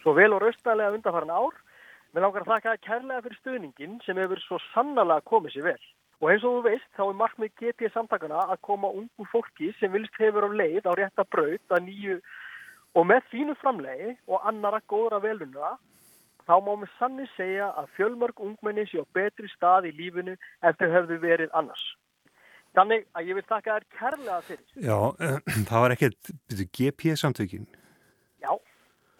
svo 0.02 0.14
vel 0.16 0.34
og 0.36 0.42
raustalega 0.44 0.94
undanfarn 0.96 1.32
ár. 1.32 1.56
Mér 2.10 2.26
langar 2.26 2.44
að 2.44 2.52
þakka 2.54 2.76
kærlega 2.86 3.24
fyrir 3.24 3.40
stuðningin 3.40 3.98
sem 4.04 4.18
hefur 4.18 4.40
svo 4.42 4.58
sannlega 4.72 5.22
komið 5.30 5.56
sér 5.56 5.66
vel. 5.70 5.82
Og 6.20 6.32
eins 6.32 6.44
og 6.44 6.56
þú 6.56 6.62
veist 6.66 6.88
þá 6.98 7.04
er 7.06 7.18
markmið 7.20 7.52
getið 7.62 7.92
samtakana 7.94 8.40
að 8.52 8.62
koma 8.66 8.90
ungu 8.92 9.26
fólki 9.32 9.70
sem 9.78 9.92
vilst 9.92 10.18
hefur 10.20 10.48
á 10.48 10.50
leið 10.52 10.88
á 10.90 10.92
rétta 10.98 11.24
braut 11.24 11.76
að 11.76 11.86
nýju 11.86 12.18
og 12.98 13.06
með 13.06 13.30
þínu 13.30 13.54
framlegi 13.60 14.10
og 14.26 14.42
annara 14.50 14.82
góðra 14.90 15.20
velunna 15.22 15.76
þá 16.50 16.54
má 16.66 16.72
mér 16.80 16.90
sannig 16.98 17.30
segja 17.36 17.70
að 17.78 17.92
fjölmörg 17.96 18.42
ungmenni 18.42 18.84
sé 18.90 19.00
á 19.00 19.06
betri 19.14 19.48
stað 19.54 19.88
í 19.90 19.94
lífinu 19.96 20.34
en 20.34 20.78
þau 20.80 20.88
hefðu 20.96 21.20
verið 21.22 21.54
annars. 21.56 21.84
Þannig 22.74 23.06
að 23.18 23.30
ég 23.30 23.38
vil 23.38 23.46
taka 23.46 23.76
þér 23.76 23.86
kærlega 23.98 24.40
fyrir. 24.46 24.66
Já, 24.76 24.98
það 25.70 25.84
var 25.84 25.94
ekkert 25.94 26.34
GP 26.76 27.14
samtökin. 27.18 27.66
Já, 28.42 28.52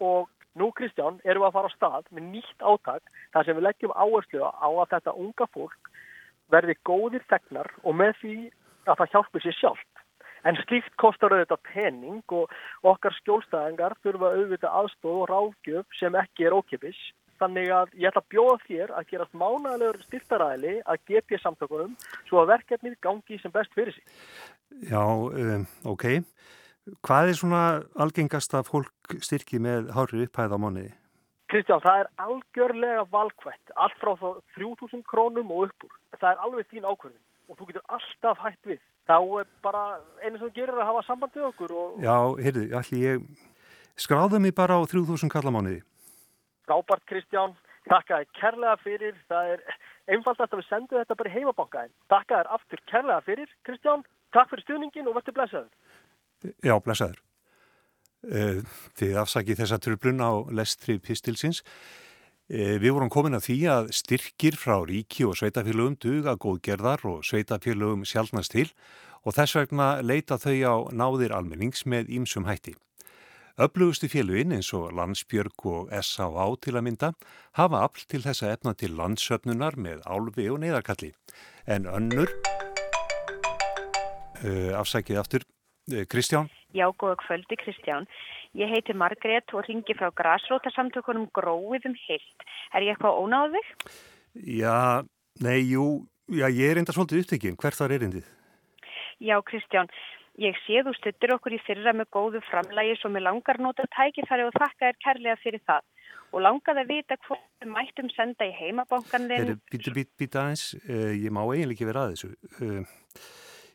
og 0.03 0.29
Nú 0.59 0.71
Kristján 0.75 1.21
erum 1.23 1.45
við 1.45 1.47
að 1.47 1.55
fara 1.55 1.69
á 1.71 1.75
stað 1.75 2.07
með 2.11 2.25
nýtt 2.33 2.65
átak 2.65 3.11
þar 3.31 3.47
sem 3.47 3.57
við 3.57 3.65
leggjum 3.67 3.93
áherslu 3.95 4.41
á 4.43 4.67
að 4.67 4.89
þetta 4.95 5.13
unga 5.23 5.47
fólk 5.55 5.91
verði 6.51 6.75
góðir 6.87 7.23
þegnar 7.31 7.71
og 7.83 7.95
með 7.95 8.17
því 8.19 8.35
að 8.89 8.99
það 8.99 9.11
hjálpi 9.13 9.43
sér 9.45 9.57
sjálft. 9.59 9.87
En 10.41 10.57
slíkt 10.63 10.93
kostar 10.99 11.35
auðvitað 11.35 11.63
pening 11.69 12.35
og 12.35 12.51
okkar 12.91 13.15
skjólstæðingar 13.19 13.95
þurfa 14.01 14.31
auðvitað 14.35 14.77
aðstóð 14.79 15.19
og 15.21 15.27
ráðgjöf 15.31 15.97
sem 15.99 16.17
ekki 16.17 16.47
er 16.49 16.55
ókipis. 16.57 17.01
Þannig 17.41 17.71
að 17.73 17.93
ég 17.97 18.09
ætla 18.09 18.21
að 18.21 18.31
bjóða 18.33 18.57
þér 18.67 18.95
að 18.97 19.07
gerast 19.11 19.37
mánalegur 19.37 20.01
styrtaræli 20.05 20.73
að 20.83 21.05
GP 21.09 21.39
samtökunum 21.41 21.93
svo 22.27 22.41
að 22.41 22.51
verkefnið 22.55 22.97
gangi 23.05 23.39
sem 23.41 23.53
best 23.53 23.73
fyrir 23.77 23.95
sig. 23.95 24.17
Já, 24.89 25.01
um, 25.01 25.65
ok. 25.93 26.05
Hvað 27.05 27.29
er 27.29 27.37
svona 27.37 27.63
algengast 28.01 28.55
að 28.57 28.69
fólk 28.71 29.13
styrki 29.21 29.59
með 29.61 29.91
hárið 29.93 30.25
upphæð 30.25 30.55
á 30.55 30.57
mánuði? 30.57 30.91
Kristján, 31.51 31.81
það 31.83 31.99
er 32.01 32.07
algjörlega 32.25 33.03
valkvætt, 33.11 33.73
allt 33.75 33.97
frá 34.01 34.13
þá 34.17 34.29
3000 34.55 35.03
krónum 35.05 35.51
og 35.53 35.67
uppur. 35.67 35.93
Það 36.17 36.29
er 36.31 36.41
alveg 36.47 36.69
þín 36.71 36.87
ákvörðin 36.87 37.21
og 37.51 37.59
þú 37.59 37.67
getur 37.67 37.85
alltaf 37.97 38.41
hægt 38.45 38.69
við. 38.71 38.79
Þá 39.09 39.17
er 39.41 39.49
bara 39.61 39.81
einu 40.23 40.39
sem 40.39 40.53
gerir 40.55 40.79
að 40.79 40.89
hafa 40.89 41.03
samband 41.05 41.35
við 41.35 41.47
okkur. 41.51 41.73
Og... 41.75 41.99
Já, 42.01 42.15
heyrðu, 42.45 42.63
allir 42.79 43.03
ég 43.03 43.27
skráði 43.99 44.39
mig 44.41 44.55
bara 44.57 44.79
á 44.79 44.81
3000 44.87 45.33
kallamániði. 45.33 45.83
Frábært 46.65 47.05
Kristján, 47.11 47.53
takka 47.91 48.23
þér 48.23 48.31
kærlega 48.39 48.77
fyrir. 48.81 49.21
Það 49.29 49.53
er 49.57 49.65
einfaldast 50.15 50.55
að 50.55 50.63
við 50.63 50.69
sendum 50.71 51.03
þetta 51.03 51.19
bara 51.19 51.29
í 51.29 51.35
heimabankaðin. 51.35 51.95
Takka 52.09 52.41
þér 52.41 52.51
aftur 52.57 52.83
kærlega 52.89 53.21
fyrir, 53.27 53.53
Kristján. 53.67 54.07
Takk 54.31 54.53
fyrir 54.53 54.65
stuðningin 54.65 55.11
og 55.11 55.19
verður 55.19 55.35
blessaður. 55.41 55.71
Já, 56.41 56.75
blessaður. 56.81 57.19
Eh, 58.21 58.61
þið 58.99 59.17
afsakið 59.23 59.63
þessa 59.63 59.79
tröflun 59.81 60.21
á 60.21 60.31
lestri 60.53 60.99
pistilsins. 61.01 61.63
Eh, 62.51 62.77
við 62.81 62.93
vorum 62.97 63.09
komin 63.09 63.37
að 63.37 63.47
því 63.47 63.57
að 63.71 63.91
styrkir 63.95 64.57
frá 64.59 64.77
ríki 64.85 65.25
og 65.25 65.37
sveitafélögum 65.39 65.97
duga 65.97 66.35
góðgerðar 66.35 67.05
og 67.09 67.25
sveitafélögum 67.25 68.05
sjálfnast 68.05 68.53
til 68.53 68.67
og 69.23 69.35
þess 69.37 69.55
vegna 69.55 70.01
leita 70.01 70.37
þau 70.41 70.57
á 70.65 70.75
náðir 70.93 71.33
almennings 71.33 71.85
með 71.85 72.09
ímsum 72.09 72.45
hætti. 72.49 72.75
Öflugustu 73.61 74.07
félugin 74.09 74.53
eins 74.55 74.71
og 74.73 74.93
Landsbjörg 74.97 75.65
og 75.69 75.89
S.A.A. 75.93 76.45
til 76.61 76.73
að 76.77 76.85
mynda 76.87 77.11
hafa 77.59 77.83
afl 77.85 78.05
til 78.09 78.21
þessa 78.23 78.53
efna 78.55 78.73
til 78.73 78.95
landsöfnunar 78.97 79.77
með 79.77 80.01
álfi 80.07 80.47
og 80.49 80.61
neyðarkalli. 80.63 81.11
En 81.67 81.85
önnur, 81.85 82.31
uh, 84.41 84.71
afsækið 84.79 85.19
aftur, 85.21 85.45
Kristján? 86.11 86.49
Já, 86.73 86.87
góða 86.95 87.17
kvöldi 87.19 87.55
Kristján. 87.59 88.07
Ég 88.55 88.71
heiti 88.71 88.93
Margrét 88.93 89.51
og 89.53 89.65
ringi 89.67 89.95
frá 89.95 90.09
græsrótasamtökunum 90.15 91.27
Gróiðum 91.35 91.95
Hilt. 92.05 92.45
Er 92.71 92.83
ég 92.83 92.95
eitthvað 92.95 93.19
ónáð 93.19 93.57
þig? 93.57 93.91
Já, 94.61 95.03
nei, 95.43 95.59
jú, 95.67 96.07
já, 96.31 96.47
ég 96.47 96.71
er 96.71 96.81
enda 96.81 96.95
svolítið 96.95 97.25
upptekinn. 97.25 97.59
Hvert 97.59 97.79
þar 97.79 97.95
er 97.97 98.07
endið? 98.07 98.31
Já, 99.19 99.37
Kristján. 99.43 99.91
Ég 100.39 100.55
sé 100.63 100.79
þú 100.85 100.93
stuttur 100.95 101.35
okkur 101.35 101.57
í 101.57 101.61
fyrra 101.65 101.91
með 101.93 102.07
góðu 102.15 102.39
framlægi 102.47 102.95
svo 103.01 103.11
með 103.11 103.27
langar 103.27 103.59
nota 103.59 103.83
tækifæri 103.91 104.47
og 104.47 104.55
þakka 104.55 104.87
þér 104.87 104.99
kærlega 105.03 105.39
fyrir 105.43 105.63
það. 105.67 105.83
Og 106.31 106.43
langaði 106.45 106.85
að 106.85 106.91
vita 106.93 107.17
hvað 107.27 107.41
við 107.59 107.71
mættum 107.75 108.11
senda 108.15 108.47
í 108.47 108.53
heimabankanlinn. 108.55 109.53
Býta, 109.67 109.91
býta, 109.91 110.15
býta 110.17 110.43
aðeins, 110.45 110.65
uh, 110.87 111.11
ég 111.11 111.35
má 111.35 111.43
eiginlega 111.43 111.75
ekki 111.75 111.89
vera 111.91 112.05
að 112.07 112.15
þessu. 112.15 112.31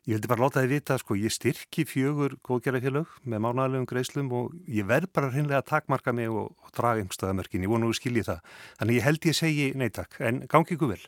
Ég 0.06 0.14
vildi 0.14 0.28
bara 0.30 0.44
láta 0.44 0.62
þið 0.62 0.70
vita, 0.70 0.96
sko, 1.02 1.16
ég 1.18 1.32
styrki 1.34 1.82
fjögur 1.82 2.36
góðgerðarfélög 2.46 3.14
með 3.26 3.40
mánalegum 3.42 3.88
greislum 3.90 4.28
og 4.38 4.52
ég 4.70 4.86
verð 4.86 5.10
bara 5.18 5.32
hreinlega 5.32 5.58
að 5.64 5.70
takmarka 5.72 6.12
mig 6.14 6.30
og, 6.30 6.52
og 6.62 6.68
draga 6.76 7.02
umstöðamörkin. 7.02 7.64
Ég 7.66 7.72
vonu 7.72 7.88
að 7.90 7.96
skilji 7.98 8.22
það. 8.28 8.44
Þannig 8.78 9.00
ég 9.00 9.06
held 9.08 9.26
ég 9.26 9.34
segi 9.34 9.64
neytak, 9.74 10.14
en 10.22 10.44
gangi 10.46 10.76
ykkur 10.76 10.92
vel. 10.92 11.00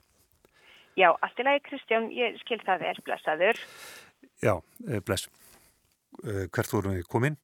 Já, 0.99 1.12
allt 1.14 1.38
í 1.38 1.47
lagi 1.47 1.62
Kristján, 1.69 2.09
ég 2.11 2.40
skil 2.43 2.59
það 2.67 2.83
vel, 2.88 2.95
blessaður. 3.07 3.61
Já, 4.43 4.55
bless. 5.07 5.31
Hvert 6.50 6.75
vorum 6.75 6.97
við 6.97 7.07
komin? 7.12 7.37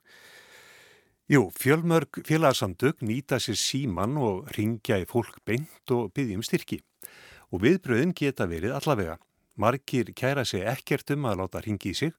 Jú, 1.30 1.44
fjölmörg 1.54 2.18
félagsamdög 2.26 2.98
nýta 3.06 3.38
sér 3.38 3.60
síman 3.60 4.18
og 4.18 4.50
ringja 4.58 4.98
í 4.98 5.06
fólk 5.06 5.38
beint 5.46 5.94
og 5.94 6.10
byggjum 6.18 6.42
styrki. 6.42 6.80
Og 7.54 7.62
viðbröðin 7.62 8.16
geta 8.18 8.48
verið 8.50 8.74
allavega. 8.74 9.14
Margir 9.56 10.10
kæra 10.16 10.44
sig 10.44 10.64
ekkert 10.66 11.10
um 11.14 11.28
að 11.30 11.42
láta 11.42 11.62
ringi 11.64 11.92
í 11.92 11.98
sig 11.98 12.14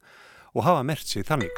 og 0.55 0.63
hafa 0.63 0.83
mert 0.87 1.07
sig 1.07 1.25
þannig. 1.27 1.51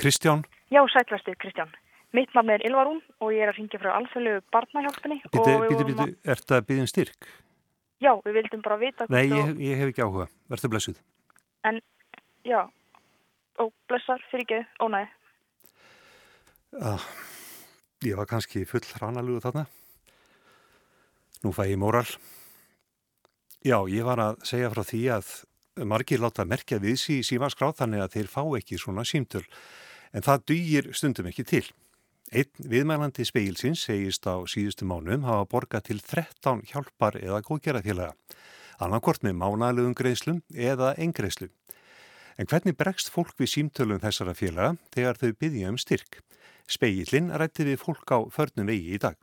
Kristján? 0.00 0.44
Já, 0.72 0.80
sætlastu 0.88 1.34
Kristján. 1.36 1.68
Mitt 2.12 2.32
nafn 2.32 2.54
er 2.54 2.64
Ylvarún 2.64 3.02
og 3.20 3.34
ég 3.36 3.44
er 3.44 3.52
að 3.52 3.58
ringja 3.60 3.80
frá 3.82 3.92
alþjóðlegu 3.98 4.40
barnahjálpunni. 4.54 5.20
Býtu, 5.28 5.84
býtu, 5.84 6.06
er 6.24 6.40
þetta 6.40 6.56
að 6.56 6.66
byggja 6.70 6.84
um 6.86 6.88
styrk? 6.88 7.28
Já, 8.00 8.12
við 8.24 8.38
vildum 8.38 8.62
bara 8.64 8.78
vita... 8.80 9.06
Nei, 9.12 9.26
ég, 9.28 9.52
ég 9.60 9.80
hef 9.82 9.92
ekki 9.92 10.04
áhuga. 10.06 10.28
Verður 10.48 10.72
blessuð. 10.72 11.00
En, 11.68 11.80
já, 12.48 12.62
og 13.60 13.72
blessar 13.90 14.22
fyrir 14.30 14.46
ekki, 14.46 14.60
ónæði. 14.86 15.10
Ah, 16.78 17.04
ég 18.06 18.16
var 18.16 18.28
kannski 18.30 18.64
full 18.68 18.86
hrannalugu 18.94 19.42
þarna. 19.44 19.66
Nú 21.44 21.52
fæ 21.54 21.68
ég 21.70 21.78
móral. 21.78 22.08
Já, 23.62 23.78
ég 23.90 24.06
var 24.06 24.20
að 24.22 24.40
segja 24.46 24.70
frá 24.72 24.82
því 24.86 25.02
að 25.18 25.28
margir 25.86 26.22
láta 26.22 26.46
merkja 26.46 26.78
við 26.82 26.96
sí 26.98 27.18
símaskráð 27.26 27.76
þannig 27.82 28.04
að 28.04 28.14
þeir 28.16 28.30
fá 28.32 28.42
ekki 28.58 28.78
svona 28.78 29.04
símtöl. 29.06 29.44
En 30.14 30.24
það 30.24 30.44
dýgir 30.50 30.90
stundum 30.96 31.28
ekki 31.30 31.44
til. 31.46 31.66
Einn 32.28 32.68
viðmælandi 32.70 33.24
speilsins 33.24 33.82
segist 33.86 34.26
á 34.28 34.36
síðustu 34.50 34.84
mánum 34.88 35.24
hafa 35.24 35.46
borgað 35.48 35.86
til 35.88 36.00
13 36.02 36.66
hjálpar 36.68 37.16
eða 37.20 37.40
góðgerðafélaga, 37.46 38.16
annarkort 38.84 39.24
með 39.24 39.38
mánalögum 39.40 39.94
greiðslum 39.96 40.42
eða 40.52 40.92
engreiðslum. 41.00 41.52
En 42.38 42.46
hvernig 42.46 42.76
bregst 42.78 43.10
fólk 43.10 43.32
við 43.40 43.52
símtölum 43.54 44.02
þessara 44.02 44.36
félaga 44.36 44.76
þegar 44.94 45.22
þau 45.22 45.30
byggja 45.40 45.72
um 45.72 45.80
styrk? 45.80 46.20
Speilin 46.68 47.32
rætti 47.32 47.64
við 47.66 47.80
fólk 47.80 48.12
á 48.12 48.18
förnum 48.30 48.68
vegi 48.68 48.94
í 48.94 49.00
dag. 49.02 49.16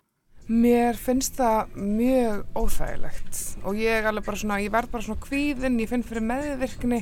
Mér 0.46 0.94
finnst 1.02 1.40
það 1.40 1.72
mjög 1.74 2.42
óþægilegt 2.54 3.40
og 3.66 3.80
ég, 3.82 4.06
svona, 4.38 4.60
ég 4.62 4.74
verð 4.74 4.92
bara 4.94 5.06
svona 5.08 5.24
kvíðinn, 5.24 5.80
ég 5.82 5.90
finn 5.90 6.06
fyrir 6.06 6.22
meðvirkni 6.22 7.00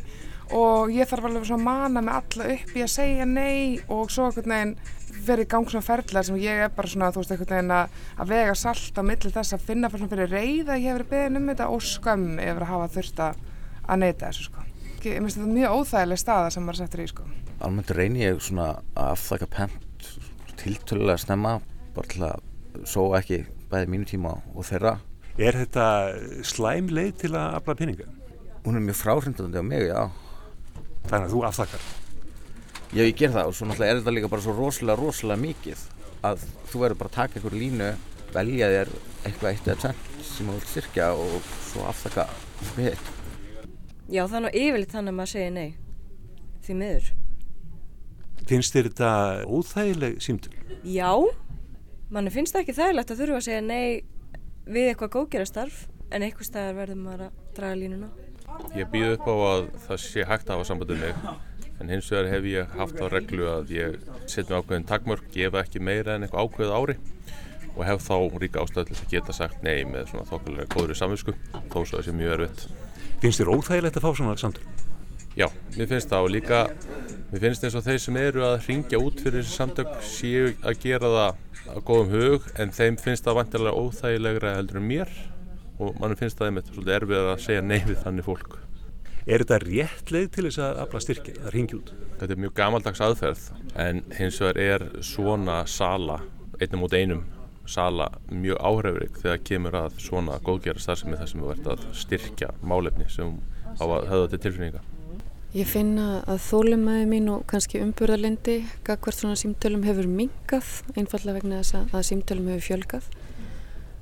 og 0.56 0.93
ég 0.95 1.10
þarf 1.10 1.27
alveg 1.27 1.49
svona 1.49 1.60
að 1.60 1.65
mana 1.67 2.03
með 2.03 2.19
alla 2.21 2.47
upp 2.53 2.71
í 2.77 2.84
að 2.86 2.93
segja 2.93 3.25
nei 3.27 3.82
og 3.91 4.13
svo 4.13 4.29
einhvern 4.29 4.53
veginn 4.53 4.75
verið 5.27 5.49
gang 5.51 5.67
svona 5.67 5.86
ferðlar 5.89 6.27
sem 6.27 6.39
ég 6.39 6.63
er 6.65 6.71
bara 6.75 6.91
svona, 6.93 7.10
þú 7.12 7.19
veist, 7.19 7.34
einhvern 7.36 7.51
veginn 7.51 7.73
að, 7.75 7.97
að 8.15 8.32
vega 8.32 8.56
salt 8.62 8.99
á 8.99 9.03
milli 9.10 9.34
þess 9.36 9.58
að 9.58 9.67
finna 9.67 9.91
fyrir, 9.91 10.12
fyrir 10.13 10.34
reyð 10.38 10.71
að 10.71 10.79
ég 10.79 10.88
hef 10.88 10.97
verið 11.01 11.12
beðin 11.12 11.41
um 11.41 11.51
þetta 11.51 11.69
og 11.75 11.86
skömm 11.89 12.29
yfir 12.38 12.63
að 12.63 12.71
hafa 12.71 12.89
þurft 12.95 13.21
að 13.25 13.99
neyta 13.99 14.29
þessu, 14.29 14.47
sko. 14.47 14.65
Ég 15.03 15.19
finnst 15.19 15.41
þetta 15.41 15.51
mjög 15.51 15.77
óþægileg 15.82 16.23
staða 16.23 16.56
sem 16.56 16.63
maður 16.63 16.82
settur 16.86 17.03
í, 17.03 17.10
sko. 17.12 17.27
Almennt 17.63 17.93
reynir 17.95 18.25
ég 18.29 18.41
svona 18.43 18.71
að 18.95 19.13
afþaka 19.17 19.51
pent 19.60 20.10
tiltölulega 20.63 21.19
snemma, 21.25 21.58
bara 21.95 22.12
til 22.12 22.25
að 22.29 22.53
sóa 22.89 23.19
ekki 23.21 23.43
bæði 23.71 23.89
mínu 23.93 24.09
tíma 24.09 24.36
og 24.53 24.67
þeirra. 24.67 24.97
Er 25.38 25.57
þetta 25.57 25.86
slæm 26.45 26.91
leið 26.93 27.13
til 27.23 27.31
að 27.33 27.57
afla 27.57 27.75
peninga? 27.79 28.07
Hún 28.63 28.77
er 28.77 28.86
mjög 28.86 28.99
fráhrindandi 29.01 29.59
á 29.59 29.65
mig, 29.65 29.88
já. 29.89 30.09
Þannig 31.09 31.25
að 31.27 31.33
þú 31.33 31.43
afþakar? 31.49 31.88
Já, 32.93 33.01
ég 33.01 33.15
ger 33.17 33.33
það 33.33 33.49
og 33.49 33.55
svo 33.57 33.67
náttúrulega 33.67 33.93
er 33.95 33.99
þetta 33.99 34.13
líka 34.13 34.29
bara 34.29 34.45
svo 34.45 34.53
rosalega, 34.53 34.99
rosalega 35.01 35.41
mikið 35.41 35.86
að 36.29 36.45
þú 36.69 36.83
verður 36.83 36.99
bara 37.01 37.09
að 37.09 37.17
taka 37.17 37.39
einhver 37.39 37.55
línu, 37.57 37.89
velja 38.36 38.69
þér 38.73 38.91
eitthvað 39.23 39.49
eitt 39.49 39.67
eða 39.67 39.79
tvent 39.81 40.27
sem 40.27 40.47
þú 40.47 40.57
vilt 40.59 40.69
styrkja 40.71 41.09
og 41.17 41.49
svo 41.71 41.88
afþakka 41.89 42.27
við 42.77 42.91
eitt. 42.93 43.09
Já, 44.13 44.23
er 44.23 44.43
nú 44.43 44.51
yfirleitt 44.53 44.93
þannig 44.93 45.13
að 45.13 45.17
maður 45.17 45.33
segir 45.33 45.53
nei, 45.57 45.69
því 46.63 46.77
miður. 46.79 47.09
Finnst 48.47 48.75
þér 48.75 48.89
þetta 48.91 49.12
óþægileg 49.47 50.17
símtul? 50.23 50.53
Já, 50.83 51.12
mann 52.13 52.30
finnst 52.34 52.54
það 52.54 52.63
ekki 52.63 52.76
þægilegt 52.78 53.13
að 53.13 53.23
þurfa 53.23 53.39
að 53.39 53.47
segja 53.47 53.63
nei 53.65 53.88
við 54.69 54.89
eitthvað 54.91 55.15
góðgerastarf 55.15 55.80
en 56.13 56.26
eitthvað 56.26 56.49
staðar 56.49 56.78
verður 56.78 56.99
maður 57.02 57.26
að 57.26 57.39
draga 57.58 57.80
línuna. 57.80 58.10
Ég 58.78 58.91
býð 58.93 59.15
upp 59.15 59.26
á 59.26 59.36
að 59.49 59.63
það 59.88 60.02
sé 60.04 60.28
hægt 60.30 60.49
að 60.49 60.60
hafa 60.60 60.67
sambandið 60.69 61.02
mig 61.02 61.23
en 61.82 61.89
hins 61.89 62.12
vegar 62.13 62.30
hef 62.30 62.45
ég 62.52 62.78
haft 62.78 63.02
á 63.02 63.06
reglu 63.10 63.49
að 63.49 63.73
ég 63.73 63.97
setjum 64.30 64.62
ákveðin 64.62 64.88
takmörk, 64.88 65.26
gefa 65.34 65.63
ekki 65.63 65.82
meira 65.82 66.15
en 66.15 66.28
eitthvað 66.28 66.45
ákveðið 66.45 66.76
ári 66.78 66.97
og 67.73 67.84
hef 67.88 68.06
þá 68.06 68.15
ríka 68.43 68.62
ástæði 68.62 68.91
til 68.91 68.99
að 68.99 69.13
geta 69.15 69.34
sagt 69.34 69.65
nei 69.65 69.82
með 69.89 70.12
svona 70.12 70.30
þokkulega 70.30 70.69
góðri 70.76 70.97
samvinsku 70.99 71.34
þó 71.73 71.80
svo 71.82 71.97
þessi 71.97 72.13
mjög 72.13 72.36
erfitt. 72.38 72.67
Finnst 73.23 73.41
þér 73.41 73.54
óþægilegt 73.56 73.97
að 73.97 74.06
fá 74.06 74.12
svona 74.13 74.38
samtöl? 74.38 74.67
Já, 75.34 75.48
mér 75.74 75.88
finnst 75.89 76.12
það 76.12 76.28
og 76.28 76.30
líka 76.30 76.58
mér 77.32 77.41
finnst 77.41 77.63
eins 77.65 77.76
og 77.80 77.86
þeir 77.88 78.02
sem 78.04 78.17
eru 78.22 78.43
að 78.46 78.67
ringja 78.67 79.00
út 79.02 79.22
fyrir 79.24 79.41
þessi 79.41 79.56
samtök 79.58 79.96
séu 80.06 80.52
að 80.62 80.84
gera 80.84 81.10
það 81.10 81.39
á 81.74 81.78
góðum 81.88 82.12
hug 82.13 82.46
en 82.62 82.74
þeim 82.76 83.00
finnst 83.02 83.26
það 83.26 83.39
vantilega 83.39 83.80
óþægilegra 83.82 84.52
heldur 84.60 84.78
en 84.78 84.86
mér 84.91 85.15
og 85.82 85.98
mann 85.98 86.13
finnst 86.19 86.38
það 86.38 86.52
einmitt 86.52 86.69
svolítið 86.69 86.98
erfið 87.00 87.32
að 87.32 87.41
segja 87.48 87.65
nei 87.65 87.80
við 87.88 87.98
þannig 88.04 88.28
fólk. 88.28 88.60
Er 89.26 89.41
þetta 89.41 89.60
rétt 89.63 90.13
leið 90.13 90.30
til 90.36 90.46
þess 90.46 90.62
að 90.62 90.80
afla 90.84 91.02
styrkja, 91.02 91.36
að 91.41 91.54
ringi 91.56 91.78
út? 91.80 91.91
Þetta 92.19 92.36
er 92.36 92.41
mjög 92.43 92.56
gamaldags 92.60 93.04
aðferð 93.08 93.50
en 93.88 94.06
hins 94.19 94.41
vegar 94.43 94.62
er 94.62 94.88
svona 95.02 95.62
sala 95.65 96.19
einnum 96.60 96.86
út 96.86 96.93
einum 96.93 97.26
sala 97.65 98.12
mjög 98.30 98.60
áhrifrik 98.62 99.22
þegar 99.24 99.46
kemur 99.50 99.82
að 99.82 100.02
svona 100.04 100.38
góðgerra 100.46 100.84
starfsemi 100.84 101.17
þar 101.17 101.32
sem 101.32 101.41
við 101.41 101.54
verðum 101.56 101.74
að 101.74 101.86
styrkja 102.04 102.54
málefni 102.62 103.08
sem 103.10 103.39
á 103.80 103.86
að 103.88 104.12
höfða 104.12 104.34
til 104.36 104.43
tilfinninga. 104.46 104.89
Ég 105.54 105.68
finna 105.70 106.24
að 106.26 106.39
þólumæði 106.48 107.04
mín 107.12 107.28
og 107.30 107.44
kannski 107.46 107.78
umburðarlindi 107.84 108.56
gagvart 108.88 109.20
svona 109.20 109.38
símtölum 109.38 109.84
hefur 109.86 110.08
mingað 110.10 110.70
einfallega 110.98 111.36
vegna 111.36 111.60
þess 111.60 111.94
að 111.94 112.06
símtölum 112.08 112.48
hefur 112.50 112.63
fjölgað. 112.72 113.10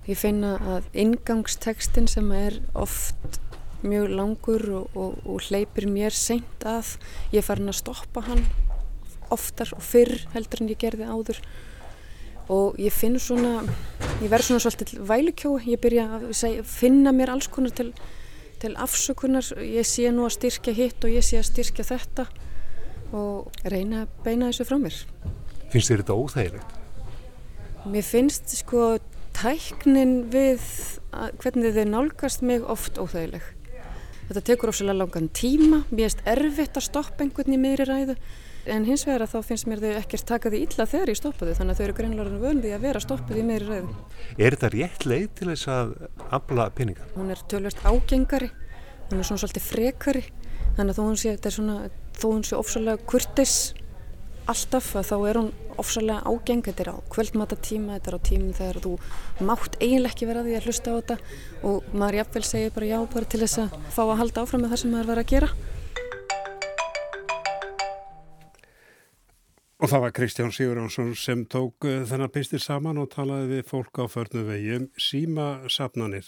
Ég 0.08 0.20
finna 0.22 0.54
að 0.78 0.88
ingangstekstin 1.04 2.08
sem 2.08 2.32
er 2.32 2.62
oft 2.72 3.42
mjög 3.84 4.14
langur 4.16 4.64
og, 4.78 4.96
og, 4.96 5.18
og 5.28 5.50
hleypir 5.50 5.90
mér 5.92 6.16
seint 6.16 6.64
að 6.64 6.94
ég 7.36 7.44
farin 7.44 7.74
að 7.74 7.82
stoppa 7.82 8.24
hann 8.30 8.46
oftar 9.36 9.76
og 9.76 9.84
fyrr 9.84 10.22
heldur 10.32 10.64
en 10.64 10.72
ég 10.72 10.80
gerði 10.80 11.12
áður 11.12 11.44
og 12.48 12.80
ég 12.80 12.96
finn 12.96 13.20
svona, 13.20 13.66
ég 14.24 14.32
verð 14.32 14.48
svona 14.48 14.64
svolítið 14.64 15.04
vælukjói, 15.12 15.68
ég 15.76 15.84
byrja 15.84 16.08
að 16.16 16.26
segja, 16.32 16.64
finna 16.64 17.12
mér 17.16 17.36
alls 17.36 17.52
konar 17.52 17.76
til, 17.76 17.92
til 18.62 18.76
afsökunar, 18.80 19.47
ég 19.62 19.88
sé 19.88 20.12
nú 20.13 20.28
að 20.28 20.36
styrkja 20.38 20.74
hitt 20.78 21.06
og 21.06 21.13
ég 21.13 21.26
sé 21.26 21.39
að 21.39 21.50
styrkja 21.50 21.88
þetta 21.88 22.28
og 23.17 23.63
reyna 23.67 24.06
að 24.06 24.19
beina 24.26 24.52
þessu 24.52 24.67
frá 24.69 24.78
mér. 24.82 25.00
Finnst 25.71 25.91
þér 25.91 26.04
þetta 26.04 26.17
óþægilegt? 26.19 26.78
Mér 27.91 28.06
finnst 28.06 28.54
sko 28.60 28.84
tæknin 29.36 30.13
við 30.32 30.62
að, 31.10 31.34
hvernig 31.41 31.76
þið 31.78 31.89
nálgast 31.89 32.45
mig 32.45 32.63
oft 32.69 33.00
óþægileg. 33.02 33.43
Þetta 34.30 34.45
tekur 34.47 34.71
ofsalega 34.71 35.02
langan 35.02 35.32
tíma, 35.36 35.82
mér 35.89 36.08
finnst 36.08 36.24
erfitt 36.30 36.78
að 36.80 36.88
stoppa 36.88 37.26
einhvern 37.26 37.58
í 37.58 37.60
miðri 37.60 37.89
ræðu 37.89 38.17
en 38.65 38.86
hins 38.86 39.06
vegar 39.08 39.26
að 39.26 39.34
þá 39.34 39.47
finnst 39.50 39.67
mér 39.69 39.82
þau 39.82 39.91
ekkert 40.02 40.26
taka 40.30 40.52
því 40.54 40.62
illa 40.67 40.88
þegar 40.89 41.12
ég 41.12 41.19
stoppa 41.19 41.47
þau 41.47 41.58
þannig 41.60 41.74
að 41.74 41.80
þau 41.80 41.86
eru 41.86 41.97
greinlega 41.97 42.41
vöndi 42.41 42.74
að 42.76 42.86
vera 42.86 43.02
stoppið 43.04 43.41
í 43.41 43.45
miðri 43.47 43.69
ræðu. 43.69 43.95
Er 44.38 44.56
þetta 44.56 44.71
rétt 44.76 45.08
leið 45.10 45.28
til 45.39 45.50
þess 45.52 45.71
að 45.71 45.93
afla 46.38 46.69
peninga? 46.78 47.08
Hún 47.15 47.34
er 47.34 47.43
tölvist 47.52 47.82
ágengari, 47.86 48.52
hún 49.10 49.21
er 49.21 49.30
svona 49.30 49.43
svolítið 49.43 49.67
frekari 49.67 50.24
þannig 50.78 50.93
að 50.93 51.00
þó 51.00 51.04
hún 51.08 51.19
sé, 51.19 51.36
svona, 51.50 51.78
þó 52.17 52.28
hún 52.30 52.45
sé 52.47 52.60
ofsalega 52.60 53.06
kurtis 53.10 53.56
alltaf 54.50 54.95
að 54.97 55.10
þá 55.10 55.17
er 55.30 55.39
hún 55.39 55.52
ofsalega 55.82 56.21
ágeng 56.28 56.63
þetta 56.65 56.84
er 56.84 56.89
á 56.93 56.97
kvöldmatatíma, 57.13 57.97
þetta 57.97 58.12
er 58.12 58.17
á 58.17 58.21
tímum 58.28 58.56
þegar 58.58 58.80
þú 58.84 58.93
mátt 59.47 59.78
eiginlega 59.80 60.13
ekki 60.13 60.30
vera 60.30 60.45
því 60.45 60.56
að 60.58 60.67
hlusta 60.67 60.93
á 60.93 60.97
þetta 61.00 61.17
og 61.69 61.91
maður 61.93 62.17
jafnvel 62.21 62.43
segir 62.47 62.74
bara 62.76 62.89
já 62.89 62.97
bara 63.13 63.30
til 63.32 63.41
þess 63.43 63.62
að 63.63 63.78
fá 63.93 64.02
að 64.06 64.17
halda 64.21 64.43
áfram 64.43 64.65
með 64.65 64.74
það 64.74 64.82
sem 64.84 64.95
maður 64.95 65.12
var 65.12 65.21
að 65.21 65.32
gera 65.32 65.52
Og 69.82 69.89
það 69.89 70.02
var 70.04 70.12
Kristján 70.13 70.52
Sigurjónsson 70.54 71.15
sem 71.17 71.39
tók 71.50 71.88
eh, 71.89 72.04
þennan 72.06 72.30
pistir 72.30 72.62
saman 72.62 73.00
og 73.02 73.08
talaði 73.15 73.48
við 73.50 73.63
fólk 73.65 73.98
á 73.98 74.06
förnu 74.06 74.44
vegi 74.46 74.76
um 74.78 74.84
síma 74.94 75.46
sapnanir. 75.74 76.28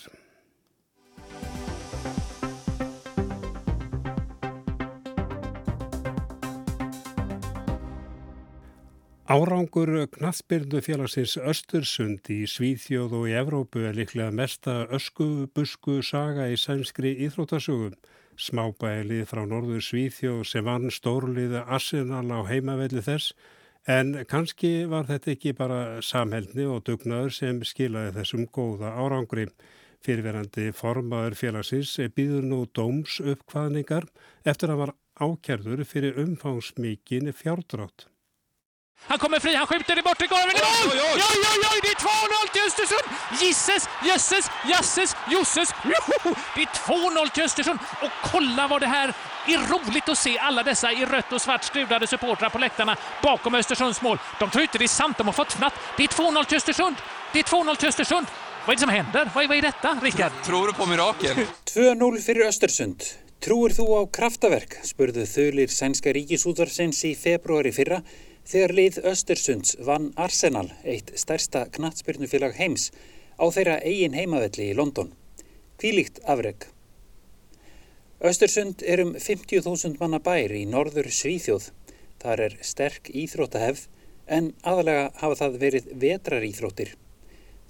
Árangur 9.29 10.07
knatsbyrnu 10.17 10.81
félagsins 10.81 11.37
Östursund 11.37 12.25
í 12.33 12.47
Svíþjóð 12.49 13.13
og 13.19 13.29
í 13.29 13.37
Evrópu 13.37 13.85
er 13.85 13.93
líklega 13.93 14.33
mesta 14.33 14.87
öskubusku 14.89 16.01
saga 16.01 16.49
í 16.49 16.57
sænskri 16.57 17.13
íþrótasögum. 17.29 17.93
Smábælið 18.39 19.25
frá 19.29 19.43
norður 19.45 19.83
Svíþjóð 19.83 20.43
sem 20.49 20.65
vann 20.65 20.89
stórliða 20.91 21.65
Arsenal 21.67 22.25
á 22.33 22.39
heimavelli 22.49 23.03
þess 23.05 23.33
en 23.89 24.15
kannski 24.29 24.85
var 24.89 25.05
þetta 25.09 25.33
ekki 25.33 25.53
bara 25.57 26.01
samhældni 26.01 26.65
og 26.71 26.85
dugnaður 26.87 27.35
sem 27.35 27.61
skilaði 27.67 28.15
þessum 28.17 28.47
góða 28.55 28.93
árangri. 28.95 29.49
Fyrirverandi 30.03 30.71
formaður 30.75 31.37
félagsins 31.39 31.97
býður 32.15 32.47
nú 32.47 32.63
dóms 32.75 33.19
uppkvaðningar 33.21 34.09
eftir 34.43 34.73
að 34.73 34.81
var 34.83 34.95
ákjærður 35.19 35.85
fyrir 35.87 36.19
umfangsmíkin 36.23 37.31
fjárdrátt. 37.35 38.07
Han 39.07 39.19
kommer 39.19 39.39
fri, 39.39 39.55
han 39.55 39.67
skjuter 39.67 39.99
i 39.99 40.01
bortre 40.01 40.27
golven 40.27 40.55
i 40.57 40.61
mål! 40.63 40.91
Oj, 40.93 41.01
oj, 41.13 41.21
oj, 41.53 41.63
oj, 41.73 41.79
det 41.83 41.91
är 41.95 41.99
2-0 42.03 42.51
till 42.53 42.61
Östersund! 42.67 43.07
Gisses, 43.41 43.89
jösses, 44.07 44.49
jasses, 44.71 45.15
josses! 45.31 45.69
Det 46.55 46.61
är 46.61 46.65
2-0 46.65 47.33
till 47.33 47.43
Östersund 47.43 47.79
och 48.01 48.09
kolla 48.23 48.67
vad 48.67 48.81
det 48.81 48.87
här 48.87 49.13
är 49.47 49.57
roligt 49.57 50.09
att 50.09 50.17
se 50.17 50.37
alla 50.37 50.63
dessa 50.63 50.91
i 50.91 51.05
rött 51.05 51.33
och 51.33 51.41
svart 51.41 51.63
skrudade 51.63 52.07
supportrar 52.07 52.49
på 52.49 52.57
läktarna 52.57 52.97
bakom 53.23 53.55
Östersunds 53.55 54.01
mål. 54.01 54.19
De 54.39 54.49
tror 54.49 54.61
inte 54.61 54.77
det 54.77 54.85
är 54.85 54.87
sant, 54.87 55.17
de 55.17 55.27
har 55.27 55.33
fått 55.33 55.53
fnatt. 55.53 55.73
Det 55.97 56.03
är 56.03 56.07
2-0 56.07 56.45
till 56.45 56.57
Östersund! 56.57 56.95
Det 57.33 57.39
är 57.39 57.43
2-0 57.43 57.75
till 57.75 57.89
Östersund! 57.89 58.27
Vad 58.65 58.73
är 58.73 58.75
det 58.75 58.81
som 58.81 58.89
händer? 58.89 59.29
Vad 59.35 59.43
är, 59.43 59.47
vad 59.47 59.57
är 59.57 59.61
detta, 59.61 59.99
Rickard? 60.01 60.31
Tror 60.45 60.67
du 60.67 60.73
på 60.73 60.85
mirakel? 60.85 61.35
2-0 61.65 62.21
fyrir 62.21 62.47
Östersund. 62.47 63.03
Trúir 63.43 63.73
þú 63.75 63.85
á 63.99 64.01
kraftaverk? 64.07 64.77
spurðu 64.87 65.25
þauðlir 65.27 65.67
sænska 65.67 66.13
ríkisútvarsins 66.15 67.01
í 67.03 67.11
februari 67.19 67.73
fyrra 67.75 67.97
þegar 68.47 68.75
lið 68.77 68.99
Östersunds 69.07 69.77
vann 69.79 70.11
Arsenal, 70.19 70.69
eitt 70.83 71.11
stærsta 71.19 71.65
knatsbyrnufélag 71.75 72.55
heims, 72.59 72.91
á 73.39 73.45
þeirra 73.49 73.79
eigin 73.81 74.17
heimavelli 74.17 74.69
í 74.71 74.77
London. 74.77 75.13
Kvílíkt 75.79 76.19
afreg. 76.29 76.67
Östersund 78.23 78.83
er 78.87 79.01
um 79.03 79.15
50.000 79.19 79.97
manna 79.99 80.19
bær 80.23 80.53
í 80.55 80.63
norður 80.69 81.09
Svíþjóð. 81.11 81.71
Þar 82.23 82.43
er 82.45 82.57
sterk 82.63 83.09
íþróttahefð 83.11 83.87
en 84.31 84.53
aðalega 84.63 85.09
hafa 85.19 85.39
það 85.41 85.57
verið 85.65 85.89
vetrar 86.05 86.45
íþróttir. 86.47 86.93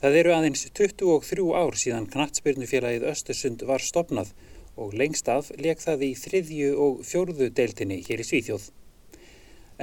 Það 0.03 0.17
eru 0.19 0.33
aðeins 0.35 0.67
23 0.77 1.47
ár 1.57 1.79
síðan 1.79 2.09
knatsbyrnufélagið 2.11 3.07
Östersund 3.09 3.65
var 3.65 3.81
stopnað 3.81 4.33
og 4.77 4.93
lengst 4.99 5.29
af 5.31 5.49
leik 5.57 5.81
það 5.81 6.05
í 6.09 6.13
þriðju 6.21 6.71
og 6.85 7.03
fjórðu 7.07 7.49
deiltinni 7.49 8.01
hér 8.05 8.21
í 8.21 8.27
Svíþjóð. 8.27 8.69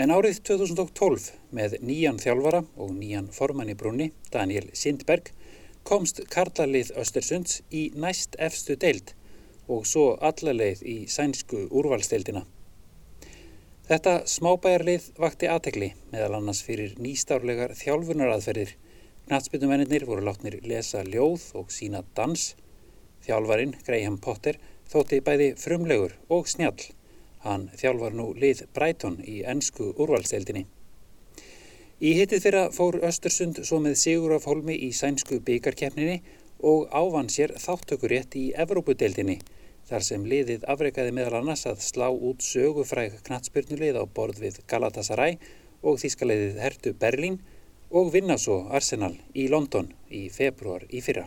En 0.00 0.08
árið 0.08 0.38
2012 0.48 1.26
með 1.52 1.74
nýjan 1.84 2.16
þjálfara 2.22 2.62
og 2.80 2.92
nýjan 2.96 3.26
formann 3.36 3.68
í 3.68 3.74
brunni, 3.76 4.06
Daniel 4.32 4.70
Sindberg, 4.72 5.26
komst 5.84 6.22
Karlalið 6.32 6.94
Östersunds 7.02 7.58
í 7.68 7.90
næst 7.92 8.38
efstu 8.40 8.78
deild 8.80 9.10
og 9.68 9.84
svo 9.90 10.14
allarleið 10.24 10.80
í 10.88 10.94
sænsku 11.12 11.66
úrvalsteildina. 11.68 12.46
Þetta 13.90 14.14
smábæjarlið 14.32 15.10
vakti 15.20 15.50
aðtegli 15.52 15.90
meðal 16.14 16.38
annars 16.38 16.62
fyrir 16.64 16.94
nýstárlegar 16.96 17.74
þjálfunaraðferðir. 17.82 18.72
Knatsbytumennir 19.28 20.06
voru 20.08 20.24
látnir 20.24 20.62
lesa 20.64 21.02
ljóð 21.04 21.44
og 21.60 21.74
sína 21.76 22.00
dans. 22.16 22.54
Þjálfarin, 23.26 23.76
Graham 23.84 24.16
Potter, 24.16 24.56
þótti 24.88 25.20
bæði 25.26 25.50
frumlegur 25.60 26.16
og 26.32 26.48
snjall. 26.48 26.88
Hann 27.44 27.70
þjálfar 27.80 28.16
nú 28.16 28.30
lið 28.36 28.66
Brighton 28.76 29.20
í 29.24 29.40
ennsku 29.48 29.92
úrvalsteildinni. 29.96 30.66
Í 32.00 32.10
hittið 32.16 32.44
fyrra 32.44 32.66
fór 32.72 32.96
Östersund 33.04 33.62
svo 33.68 33.78
með 33.84 33.96
Sigur 34.00 34.36
af 34.36 34.46
Holmi 34.48 34.76
í 34.86 34.90
sænsku 34.96 35.40
byggarkeppninni 35.44 36.20
og 36.70 36.88
ávann 36.92 37.28
sér 37.32 37.52
þáttökurétt 37.60 38.36
í 38.40 38.50
Evrópudeildinni 38.64 39.38
þar 39.88 40.04
sem 40.06 40.24
liðið 40.28 40.64
afreikaði 40.70 41.14
meðal 41.16 41.40
annars 41.40 41.66
að 41.68 41.82
slá 41.84 42.06
út 42.12 42.44
sögufræk 42.44 43.18
knatsbyrnulið 43.26 43.98
á 44.00 44.04
borð 44.04 44.40
við 44.44 44.60
Galatasaray 44.70 45.38
og 45.82 45.98
þýskaliðið 46.02 46.60
Hertu 46.64 46.94
Berlín 47.00 47.40
og 47.90 48.12
vinna 48.14 48.36
svo 48.38 48.62
Arsenal 48.70 49.16
í 49.34 49.48
London 49.50 49.90
í 50.08 50.28
februar 50.32 50.84
í 50.88 51.02
fyrra. 51.04 51.26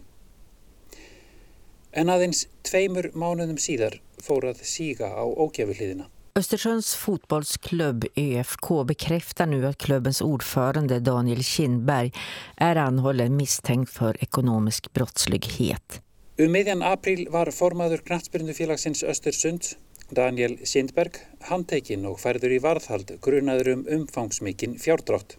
En 1.93 2.10
aðeins 2.10 2.47
tveimur 2.65 3.12
mánuðum 3.13 3.60
síðar 3.62 3.99
fór 4.24 4.46
att 4.50 4.66
siga 4.66 5.08
á 5.08 5.24
ógjafuhliðina. 5.24 6.06
Östersunds 6.36 6.96
fotbollsklubb 6.96 8.06
ÖFK 8.16 8.86
bekräftar 8.88 9.46
nu 9.46 9.68
att 9.68 9.78
klubbens 9.78 10.22
ordförande 10.22 11.00
Daniel 11.00 11.44
Kindberg 11.44 12.12
är 12.58 12.76
anhållen 12.76 13.36
misstänkt 13.36 13.92
för 13.92 14.24
ekonomisk 14.24 14.94
brottslighet. 14.94 16.02
Um 16.38 16.50
meðjan 16.52 16.82
april 16.82 17.28
var 17.30 17.52
formaður 17.54 18.02
knatsbyrnufélagsins 18.08 19.04
Östersund, 19.04 19.68
Daniel 20.10 20.58
Kindberg, 20.66 21.20
handtekinn 21.46 22.08
og 22.10 22.18
færður 22.24 22.56
í 22.56 22.60
varðhald 22.64 23.14
grunaður 23.22 23.70
um 23.76 23.84
umfangsmikinn 24.00 24.80
fjárdrátt. 24.82 25.38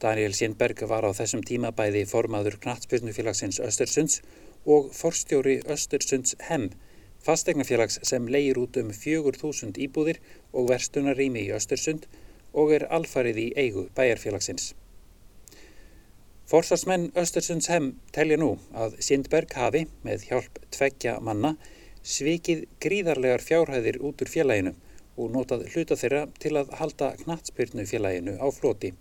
Daniel 0.00 0.32
Kindberg 0.32 0.80
var 0.88 1.04
á 1.04 1.12
þessum 1.12 1.44
tíma 1.44 1.74
bæði 1.76 2.06
formaður 2.08 2.56
knatsbyrnufélagsins 2.64 3.60
Östersunds 3.60 4.22
og 4.64 4.88
forstjóri 4.96 5.58
Östersunds 5.68 6.32
HEM, 6.48 6.70
fastegnafélags 7.26 7.98
sem 8.06 8.30
leir 8.30 8.58
út 8.62 8.78
um 8.80 8.94
4.000 8.94 9.76
íbúðir 9.88 10.22
og 10.52 10.70
verstunarými 10.70 11.46
í 11.48 11.52
Östersund 11.58 12.06
og 12.56 12.72
er 12.78 12.86
alfarið 12.98 13.40
í 13.42 13.46
eigu 13.58 13.88
bæjarfélagsins. 13.98 14.72
Forsvarsmenn 16.46 17.08
Östersunds 17.18 17.66
HEM 17.66 17.88
telja 18.14 18.36
nú 18.38 18.52
að 18.70 19.00
Sindberg 19.02 19.50
hafi, 19.58 19.88
með 20.06 20.28
hjálp 20.28 20.60
tveggja 20.70 21.16
manna, 21.18 21.56
svikið 22.06 22.68
gríðarlegar 22.78 23.42
fjárhæðir 23.42 23.98
út 23.98 24.22
úr 24.22 24.30
félaginu 24.30 24.76
og 25.18 25.32
notað 25.34 25.66
hluta 25.72 25.98
þeirra 25.98 26.22
til 26.38 26.54
að 26.60 26.70
halda 26.78 27.08
knattspyrnu 27.24 27.86
félaginu 27.90 28.36
á 28.38 28.46
floti. 28.54 28.92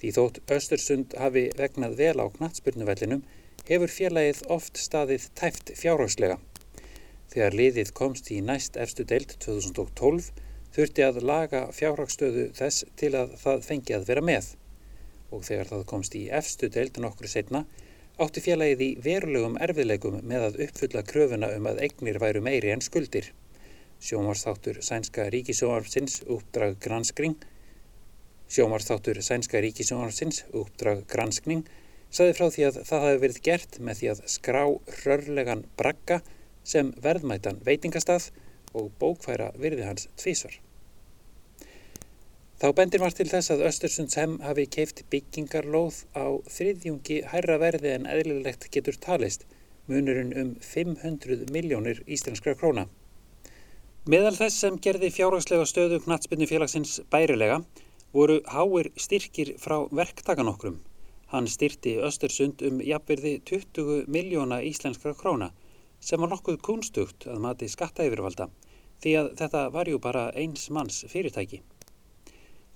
Því 0.00 0.14
þótt 0.16 0.40
Östersund 0.56 1.18
hafi 1.20 1.50
vegnað 1.60 1.98
vel 2.00 2.16
á 2.24 2.26
knattspyrnuvellinum 2.38 3.22
hefur 3.68 3.92
félagið 3.92 4.42
oft 4.56 4.80
staðið 4.80 5.28
tæft 5.36 5.74
fjárhagslega. 5.76 6.40
Þegar 7.32 7.56
liðið 7.60 7.94
komst 7.96 8.30
í 8.34 8.40
næst 8.44 8.76
efstu 8.80 9.06
deild 9.08 9.36
2012 9.44 10.30
þurfti 10.74 11.06
að 11.06 11.22
laga 11.22 11.62
fjárhagsstöðu 11.74 12.50
þess 12.58 12.84
til 13.00 13.14
að 13.18 13.34
það 13.40 13.64
fengi 13.68 13.96
að 13.96 14.06
vera 14.10 14.24
með 14.26 14.50
og 15.34 15.46
þegar 15.46 15.70
það 15.70 15.86
komst 15.90 16.16
í 16.18 16.24
efstu 16.40 16.70
deild 16.70 17.00
nokkru 17.02 17.30
setna 17.30 17.64
átti 18.22 18.42
félagið 18.44 18.82
í 18.86 18.90
verulegum 19.02 19.56
erfiðlegum 19.66 20.20
með 20.22 20.48
að 20.48 20.60
uppfulla 20.68 21.02
kröfuna 21.06 21.50
um 21.56 21.66
að 21.70 21.80
eignir 21.86 22.20
væru 22.22 22.42
meiri 22.46 22.70
en 22.74 22.84
skuldir. 22.84 23.32
Sjómarstáttur 24.04 24.78
Sænska 24.84 25.26
Ríkisjónarfsins 25.32 26.20
uppdrag 26.28 26.76
granskring 26.82 27.34
Sjómarstáttur 28.50 29.18
Sænska 29.24 29.62
Ríkisjónarfsins 29.64 30.44
uppdrag 30.52 31.02
granskning 31.10 31.64
saði 32.14 32.34
frá 32.36 32.50
því 32.52 32.66
að 32.68 32.80
það 32.86 33.04
hafi 33.06 33.20
verið 33.24 33.42
gert 33.48 33.78
með 33.82 34.00
því 34.00 34.10
að 34.12 34.24
skrá 34.30 34.62
rörlegan 35.02 35.64
bragga 35.78 36.20
sem 36.64 36.92
verðmætan 37.04 37.60
veitingastað 37.66 38.30
og 38.74 38.90
bókfæra 39.00 39.52
virði 39.60 39.86
hans 39.86 40.08
tvísvar. 40.20 40.56
Þá 42.64 42.68
bendir 42.78 43.02
var 43.02 43.12
til 43.12 43.26
þess 43.28 43.52
að 43.52 43.64
Östersundshjem 43.68 44.38
hafi 44.44 44.64
keift 44.76 45.02
byggingarlóð 45.12 46.04
á 46.16 46.26
þriðjungi 46.48 47.18
hærra 47.32 47.58
verði 47.60 47.90
en 47.92 48.06
eðlilegt 48.08 48.68
getur 48.72 48.96
talist, 49.06 49.44
munurinn 49.90 50.32
um 50.40 50.52
500 50.62 51.50
miljónir 51.52 52.00
íslenskra 52.06 52.54
króna. 52.56 52.86
Meðal 54.08 54.36
þess 54.38 54.62
sem 54.62 54.78
gerði 54.86 55.10
fjárhagslega 55.12 55.66
stöðu 55.68 55.98
knatsbyrnu 56.06 56.48
félagsins 56.48 56.98
bærilega 57.12 57.60
voru 58.16 58.38
háir 58.54 58.90
styrkir 59.00 59.54
frá 59.60 59.76
verktakan 59.90 60.50
okkrum. 60.54 60.78
Hann 61.34 61.50
styrti 61.50 61.96
Östersund 62.08 62.62
um 62.68 62.80
jafnverði 62.84 63.38
20 63.50 64.06
miljóna 64.06 64.62
íslenskra 64.62 65.14
króna 65.18 65.50
sem 66.04 66.20
var 66.20 66.30
nokkuð 66.34 66.60
kunstugt 66.64 67.26
að 67.30 67.40
mati 67.44 67.68
skattaeyfirvalda 67.72 68.50
því 69.02 69.14
að 69.20 69.30
þetta 69.40 69.62
var 69.74 69.88
ju 69.90 70.00
bara 70.00 70.24
eins 70.36 70.68
manns 70.70 71.04
fyrirtæki. 71.10 71.62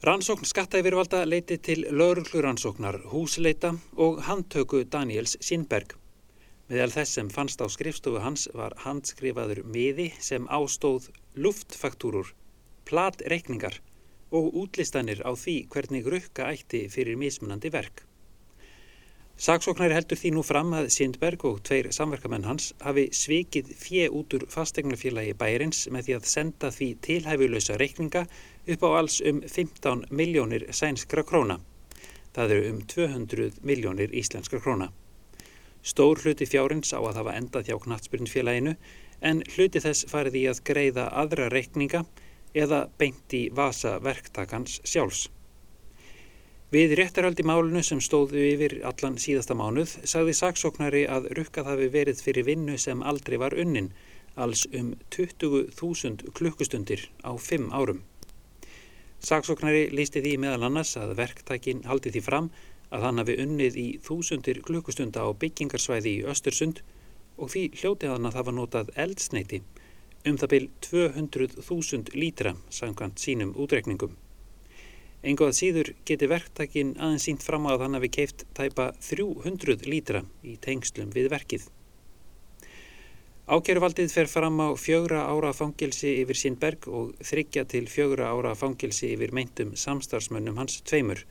Rannsókn 0.04 0.46
skattaeyfirvalda 0.46 1.24
leiti 1.26 1.58
til 1.58 1.84
laurugluransóknar 1.90 3.00
húsleita 3.12 3.72
og 3.96 4.20
handtöku 4.28 4.84
Daniels 4.86 5.36
Sínberg. 5.42 5.96
Meðal 6.68 6.92
þess 6.92 7.16
sem 7.16 7.30
fannst 7.32 7.62
á 7.64 7.66
skrifstofu 7.66 8.20
hans 8.22 8.46
var 8.54 8.76
handskrifaður 8.84 9.64
miði 9.64 10.10
sem 10.20 10.46
ástóð 10.46 11.08
luftfaktúrur, 11.34 12.34
platreikningar 12.84 13.80
og 14.30 14.52
útlistanir 14.62 15.24
á 15.24 15.32
því 15.32 15.56
hvernig 15.72 16.06
rukka 16.12 16.52
ætti 16.52 16.84
fyrir 16.92 17.16
mismunandi 17.16 17.72
verk. 17.72 18.07
Saksóknari 19.38 19.94
heldur 19.94 20.18
því 20.18 20.30
nú 20.34 20.42
fram 20.42 20.72
að 20.74 20.88
Sindberg 20.90 21.44
og 21.46 21.60
tveir 21.62 21.86
samverkamenn 21.94 22.46
hans 22.48 22.72
hafi 22.82 23.04
svikið 23.14 23.68
fjö 23.78 24.08
út 24.18 24.34
úr 24.34 24.48
fastegnafélagi 24.50 25.36
bæjarins 25.38 25.84
með 25.94 26.08
því 26.08 26.16
að 26.16 26.26
senda 26.26 26.70
því 26.74 26.88
tilhæfulösa 27.06 27.76
reikninga 27.78 28.24
upp 28.74 28.82
á 28.82 28.90
alls 28.98 29.20
um 29.30 29.38
15 29.46 30.02
miljónir 30.10 30.66
sænskra 30.74 31.22
króna. 31.22 31.60
Það 32.34 32.56
eru 32.56 32.72
um 32.72 32.82
200 32.90 33.62
miljónir 33.62 34.10
íslenskra 34.10 34.58
króna. 34.58 34.90
Stór 35.86 36.18
hluti 36.18 36.50
fjárins 36.50 36.90
á 36.90 36.98
að 36.98 37.22
hafa 37.22 37.38
endað 37.38 37.70
hjá 37.70 37.78
knatsbyrnfélaginu 37.86 38.74
en 39.22 39.46
hluti 39.54 39.86
þess 39.86 40.10
farið 40.10 40.42
í 40.42 40.46
að 40.50 40.64
greiða 40.66 41.08
aðra 41.14 41.46
reikninga 41.54 42.02
eða 42.58 42.88
beint 42.98 43.38
í 43.38 43.46
vasa 43.54 44.00
verktakans 44.02 44.80
sjálfs. 44.82 45.28
Við 46.68 46.90
réttarhaldi 46.98 47.46
málunu 47.48 47.80
sem 47.80 48.00
stóðu 48.04 48.42
yfir 48.44 48.74
allan 48.84 49.14
síðasta 49.16 49.54
mánuð 49.56 49.94
sagði 50.10 50.34
saksóknari 50.36 51.06
að 51.08 51.30
rukkað 51.38 51.70
hafi 51.70 51.86
verið 51.94 52.20
fyrir 52.20 52.44
vinnu 52.44 52.74
sem 52.76 53.00
aldrei 53.00 53.38
var 53.40 53.56
unnin, 53.56 53.88
alls 54.36 54.66
um 54.76 54.90
20.000 55.16 56.34
klukkustundir 56.36 57.06
á 57.24 57.32
5 57.32 57.72
árum. 57.72 58.02
Saksóknari 59.30 59.88
lísti 59.96 60.20
því 60.20 60.34
meðal 60.44 60.68
annars 60.68 60.92
að 61.00 61.16
verktækin 61.22 61.82
haldi 61.88 62.12
því 62.12 62.24
fram 62.28 62.52
að 62.92 63.08
hann 63.08 63.24
hafi 63.24 63.40
unnið 63.46 63.80
í 63.80 63.88
þúsundir 64.04 64.60
klukkustunda 64.68 65.24
á 65.24 65.32
byggingarsvæði 65.32 66.16
í 66.18 66.22
Östersund 66.28 66.84
og 67.40 67.48
því 67.48 67.66
hljótið 67.80 68.12
hann 68.12 68.28
að 68.28 68.36
það 68.36 68.48
var 68.52 68.60
notað 68.60 68.94
eldsneiti 69.08 69.64
um 70.28 70.36
það 70.36 70.54
byl 70.58 70.64
200.000 70.92 72.16
lítra 72.20 72.58
samkvæmt 72.68 73.24
sínum 73.24 73.56
útrekningum. 73.56 74.27
Engu 75.22 75.48
að 75.48 75.56
síður 75.58 75.88
geti 76.06 76.28
verktakin 76.30 76.92
aðeins 76.94 77.24
sínt 77.26 77.42
fram 77.42 77.66
á 77.66 77.74
að 77.74 77.82
hann 77.86 77.98
hafi 77.98 78.10
keift 78.14 78.44
tæpa 78.54 78.92
300 79.02 79.88
lítra 79.90 80.22
í 80.46 80.54
tengslum 80.62 81.10
við 81.14 81.30
verkið. 81.32 81.66
Ákjöruvaldið 83.48 84.12
fer 84.12 84.28
fram 84.28 84.60
á 84.60 84.68
fjögra 84.76 85.24
ára 85.24 85.54
fangilsi 85.56 86.10
yfir 86.20 86.36
Sindberg 86.36 86.86
og 86.92 87.14
þryggja 87.24 87.64
til 87.64 87.86
fjögra 87.88 88.28
ára 88.28 88.52
fangilsi 88.54 89.14
yfir 89.14 89.32
meintum 89.32 89.72
samstarfsmönnum 89.72 90.60
hans 90.60 90.82
tveimur 90.84 91.24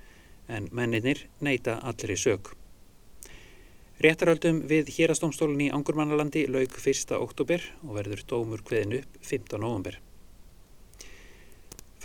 en 0.50 0.68
menninir 0.72 1.28
neyta 1.40 1.78
allri 1.86 2.18
sög. 2.18 2.50
Réttaröldum 4.02 4.64
við 4.70 4.92
hérastómstólun 4.98 5.62
í 5.68 5.72
Angurmannalandi 5.74 6.44
laug 6.50 6.76
1. 6.82 7.16
oktober 7.18 7.64
og 7.86 7.96
verður 8.02 8.26
dómur 8.34 8.66
hveðin 8.66 9.00
upp 9.00 9.22
15. 9.22 9.62
november. 9.62 10.02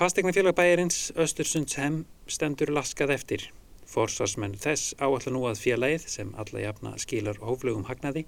Fastegnafélag 0.03 0.57
bæjarins 0.59 1.12
Östersundshem 1.15 2.01
stendur 2.27 2.73
laskað 2.75 3.12
eftir. 3.15 3.43
Forsvarsmenn 3.87 4.57
þess 4.59 4.97
áallar 4.99 5.31
nú 5.31 5.43
að 5.47 5.61
félagið 5.62 6.07
sem 6.11 6.33
alla 6.43 6.62
jafna 6.65 6.91
skilar 6.99 7.38
hóflögum 7.38 7.85
hagnaði 7.87 8.25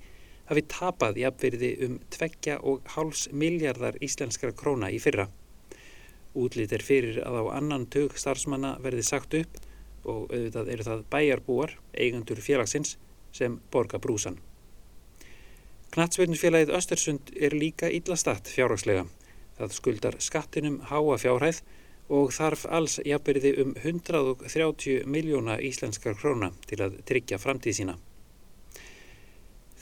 hafi 0.47 0.63
tapað 0.71 1.19
jafnverði 1.19 1.71
um 1.89 1.97
tveggja 2.15 2.61
og 2.63 2.87
háls 2.95 3.25
miljardar 3.33 3.99
íslenskara 3.99 4.55
króna 4.55 4.93
í 4.95 5.01
fyrra. 5.03 5.25
Útlýtt 6.39 6.77
er 6.79 6.87
fyrir 6.87 7.19
að 7.27 7.41
á 7.43 7.45
annan 7.57 7.89
tök 7.91 8.15
starfsmanna 8.23 8.77
verði 8.87 9.09
sagt 9.11 9.35
upp 9.41 9.59
og 10.05 10.31
auðvitað 10.31 10.73
eru 10.77 10.89
það 10.93 11.05
bæjarbúar, 11.17 11.77
eigandur 11.91 12.45
félagsins, 12.51 12.95
sem 13.35 13.59
borga 13.75 13.99
brúsan. 13.99 14.39
Knatsverðinfélagið 15.91 16.75
Östersund 16.79 17.35
er 17.35 17.59
líka 17.59 17.91
íllastatt 17.91 18.55
fjárhagslega 18.55 19.09
Það 19.59 19.75
skuldar 19.79 20.17
skattinum 20.19 20.81
háa 20.91 21.19
fjárhæð 21.21 21.61
og 22.13 22.33
þarf 22.37 22.65
alls 22.69 22.99
jafnverði 23.07 23.55
um 23.63 23.75
130 23.81 25.07
miljóna 25.09 25.57
íslenskar 25.63 26.19
króna 26.19 26.51
til 26.69 26.83
að 26.85 26.99
tryggja 27.09 27.39
framtíð 27.41 27.79
sína. 27.79 27.97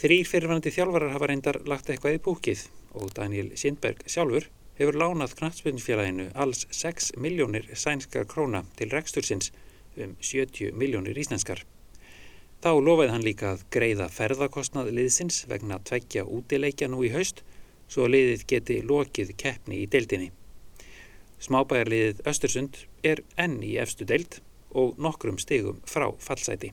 Þrýr 0.02 0.26
fyrirvænandi 0.26 0.72
þjálfarar 0.74 1.14
hafa 1.14 1.28
reyndar 1.30 1.60
lagt 1.66 1.90
eitthvað 1.90 2.18
í 2.18 2.22
búkið 2.22 2.66
og 2.98 3.12
Daniel 3.16 3.52
Sindberg 3.58 4.02
sjálfur 4.10 4.48
hefur 4.78 4.98
lánað 4.98 5.36
knallspunnfélaginu 5.38 6.30
alls 6.34 6.66
6 6.74 7.12
miljónir 7.22 7.68
sænskar 7.78 8.26
króna 8.26 8.64
til 8.76 8.90
rekstursins 8.90 9.52
um 9.96 10.16
70 10.20 10.72
miljónir 10.78 11.18
íslenskar. 11.18 11.62
Þá 12.62 12.72
lofaði 12.78 13.12
hann 13.12 13.26
líka 13.26 13.52
að 13.52 13.64
greiða 13.74 14.08
ferðarkostnað 14.12 14.92
liðsins 14.96 15.42
vegna 15.50 15.80
tveggja 15.82 16.24
útileikja 16.24 16.88
nú 16.90 17.02
í 17.06 17.10
haust 17.14 17.42
svo 17.92 18.06
að 18.06 18.14
liðið 18.16 18.46
geti 18.52 18.78
lokið 18.88 19.34
keppni 19.40 19.82
í 19.82 19.88
deildinni. 19.92 20.30
Smábæjarliðið 21.42 22.22
Östersund 22.30 22.84
er 23.04 23.20
enn 23.40 23.58
í 23.66 23.74
efstu 23.82 24.06
deild 24.08 24.38
og 24.78 24.96
nokkrum 25.02 25.40
stigum 25.42 25.82
frá 25.88 26.06
fallsæti. 26.22 26.72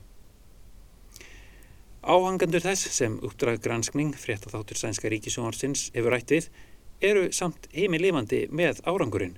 Áhangandur 2.00 2.64
þess 2.64 2.94
sem 2.96 3.18
uppdrag 3.26 3.60
granskning 3.60 4.14
fréttatháttur 4.16 4.78
Sænska 4.80 5.10
Ríkisjónarsins 5.12 5.90
hefur 5.92 6.14
rætt 6.14 6.32
við 6.32 6.48
eru 7.04 7.26
samt 7.36 7.68
heimilifandi 7.74 8.46
með 8.48 8.80
árangurinn. 8.88 9.36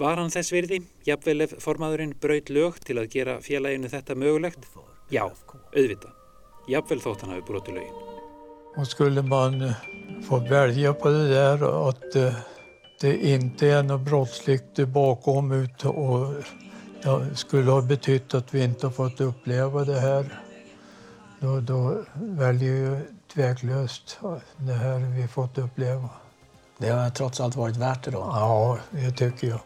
Var 0.00 0.18
hann 0.18 0.32
þess 0.32 0.54
virði, 0.54 0.80
jafnvel 1.06 1.44
ef 1.46 1.56
formaðurinn 1.62 2.16
braut 2.22 2.50
lög 2.50 2.78
til 2.86 2.98
að 2.98 3.10
gera 3.14 3.40
félaginu 3.44 3.90
þetta 3.92 4.18
mögulegt? 4.18 4.70
Já, 5.12 5.26
auðvita. 5.76 6.14
Jafnvel 6.70 7.02
þótt 7.04 7.26
hann 7.26 7.36
hafi 7.36 7.46
brotu 7.46 7.76
lögin. 7.76 8.09
Och 8.76 8.86
skulle 8.86 9.22
man 9.22 9.62
eh, 9.62 9.72
få 10.28 10.38
välja 10.38 10.94
på 10.94 11.08
det 11.08 11.28
där 11.28 11.88
att 11.88 12.16
eh, 12.16 12.32
det 13.00 13.16
inte 13.16 13.66
är 13.66 13.82
något 13.82 14.00
brottsligt 14.00 14.88
bakom 14.88 15.52
ut 15.52 15.84
och 15.84 16.34
det 17.02 17.36
skulle 17.36 17.70
ha 17.70 17.82
betytt 17.82 18.34
att 18.34 18.54
vi 18.54 18.64
inte 18.64 18.86
har 18.86 18.92
fått 18.92 19.20
uppleva 19.20 19.84
det 19.84 20.00
här. 20.00 20.40
Då, 21.40 21.60
då 21.60 22.04
väljer 22.14 22.74
jag 22.74 23.00
tveklöst 23.34 24.18
det 24.56 24.72
här 24.72 24.98
vi 24.98 25.28
fått 25.28 25.58
uppleva. 25.58 26.08
Det 26.78 26.88
har 26.88 27.10
trots 27.10 27.40
allt 27.40 27.56
varit 27.56 27.76
värt 27.76 28.04
det 28.04 28.10
då? 28.10 28.18
Ja, 28.18 28.78
det 28.90 29.10
tycker 29.10 29.46
jag. 29.48 29.60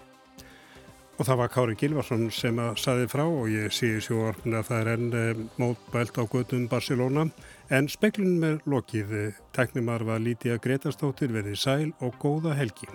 Og 1.14 1.26
það 1.26 1.36
var 1.38 1.50
Kári 1.54 1.74
Gilvarsson 1.78 2.24
sem 2.34 2.56
að 2.58 2.78
saði 2.82 3.04
frá 3.06 3.22
og 3.22 3.46
ég 3.46 3.74
sé 3.74 3.92
í 3.94 4.00
sjóarfni 4.02 4.56
að 4.58 4.64
það 4.66 4.80
er 4.80 4.88
enn 4.94 5.12
eh, 5.14 5.42
mótbælt 5.62 6.16
á 6.18 6.22
gödum 6.26 6.64
Barcelona 6.70 7.28
en 7.70 7.88
speklunum 7.88 8.44
er 8.44 8.61
lokið. 8.68 9.14
Teknimar 9.57 10.05
var 10.05 10.22
Lítiða 10.22 10.61
Gretarstóttir 10.61 11.33
verið 11.33 11.61
sæl 11.61 11.90
og 12.00 12.16
góða 12.20 12.57
helgi. 12.59 12.90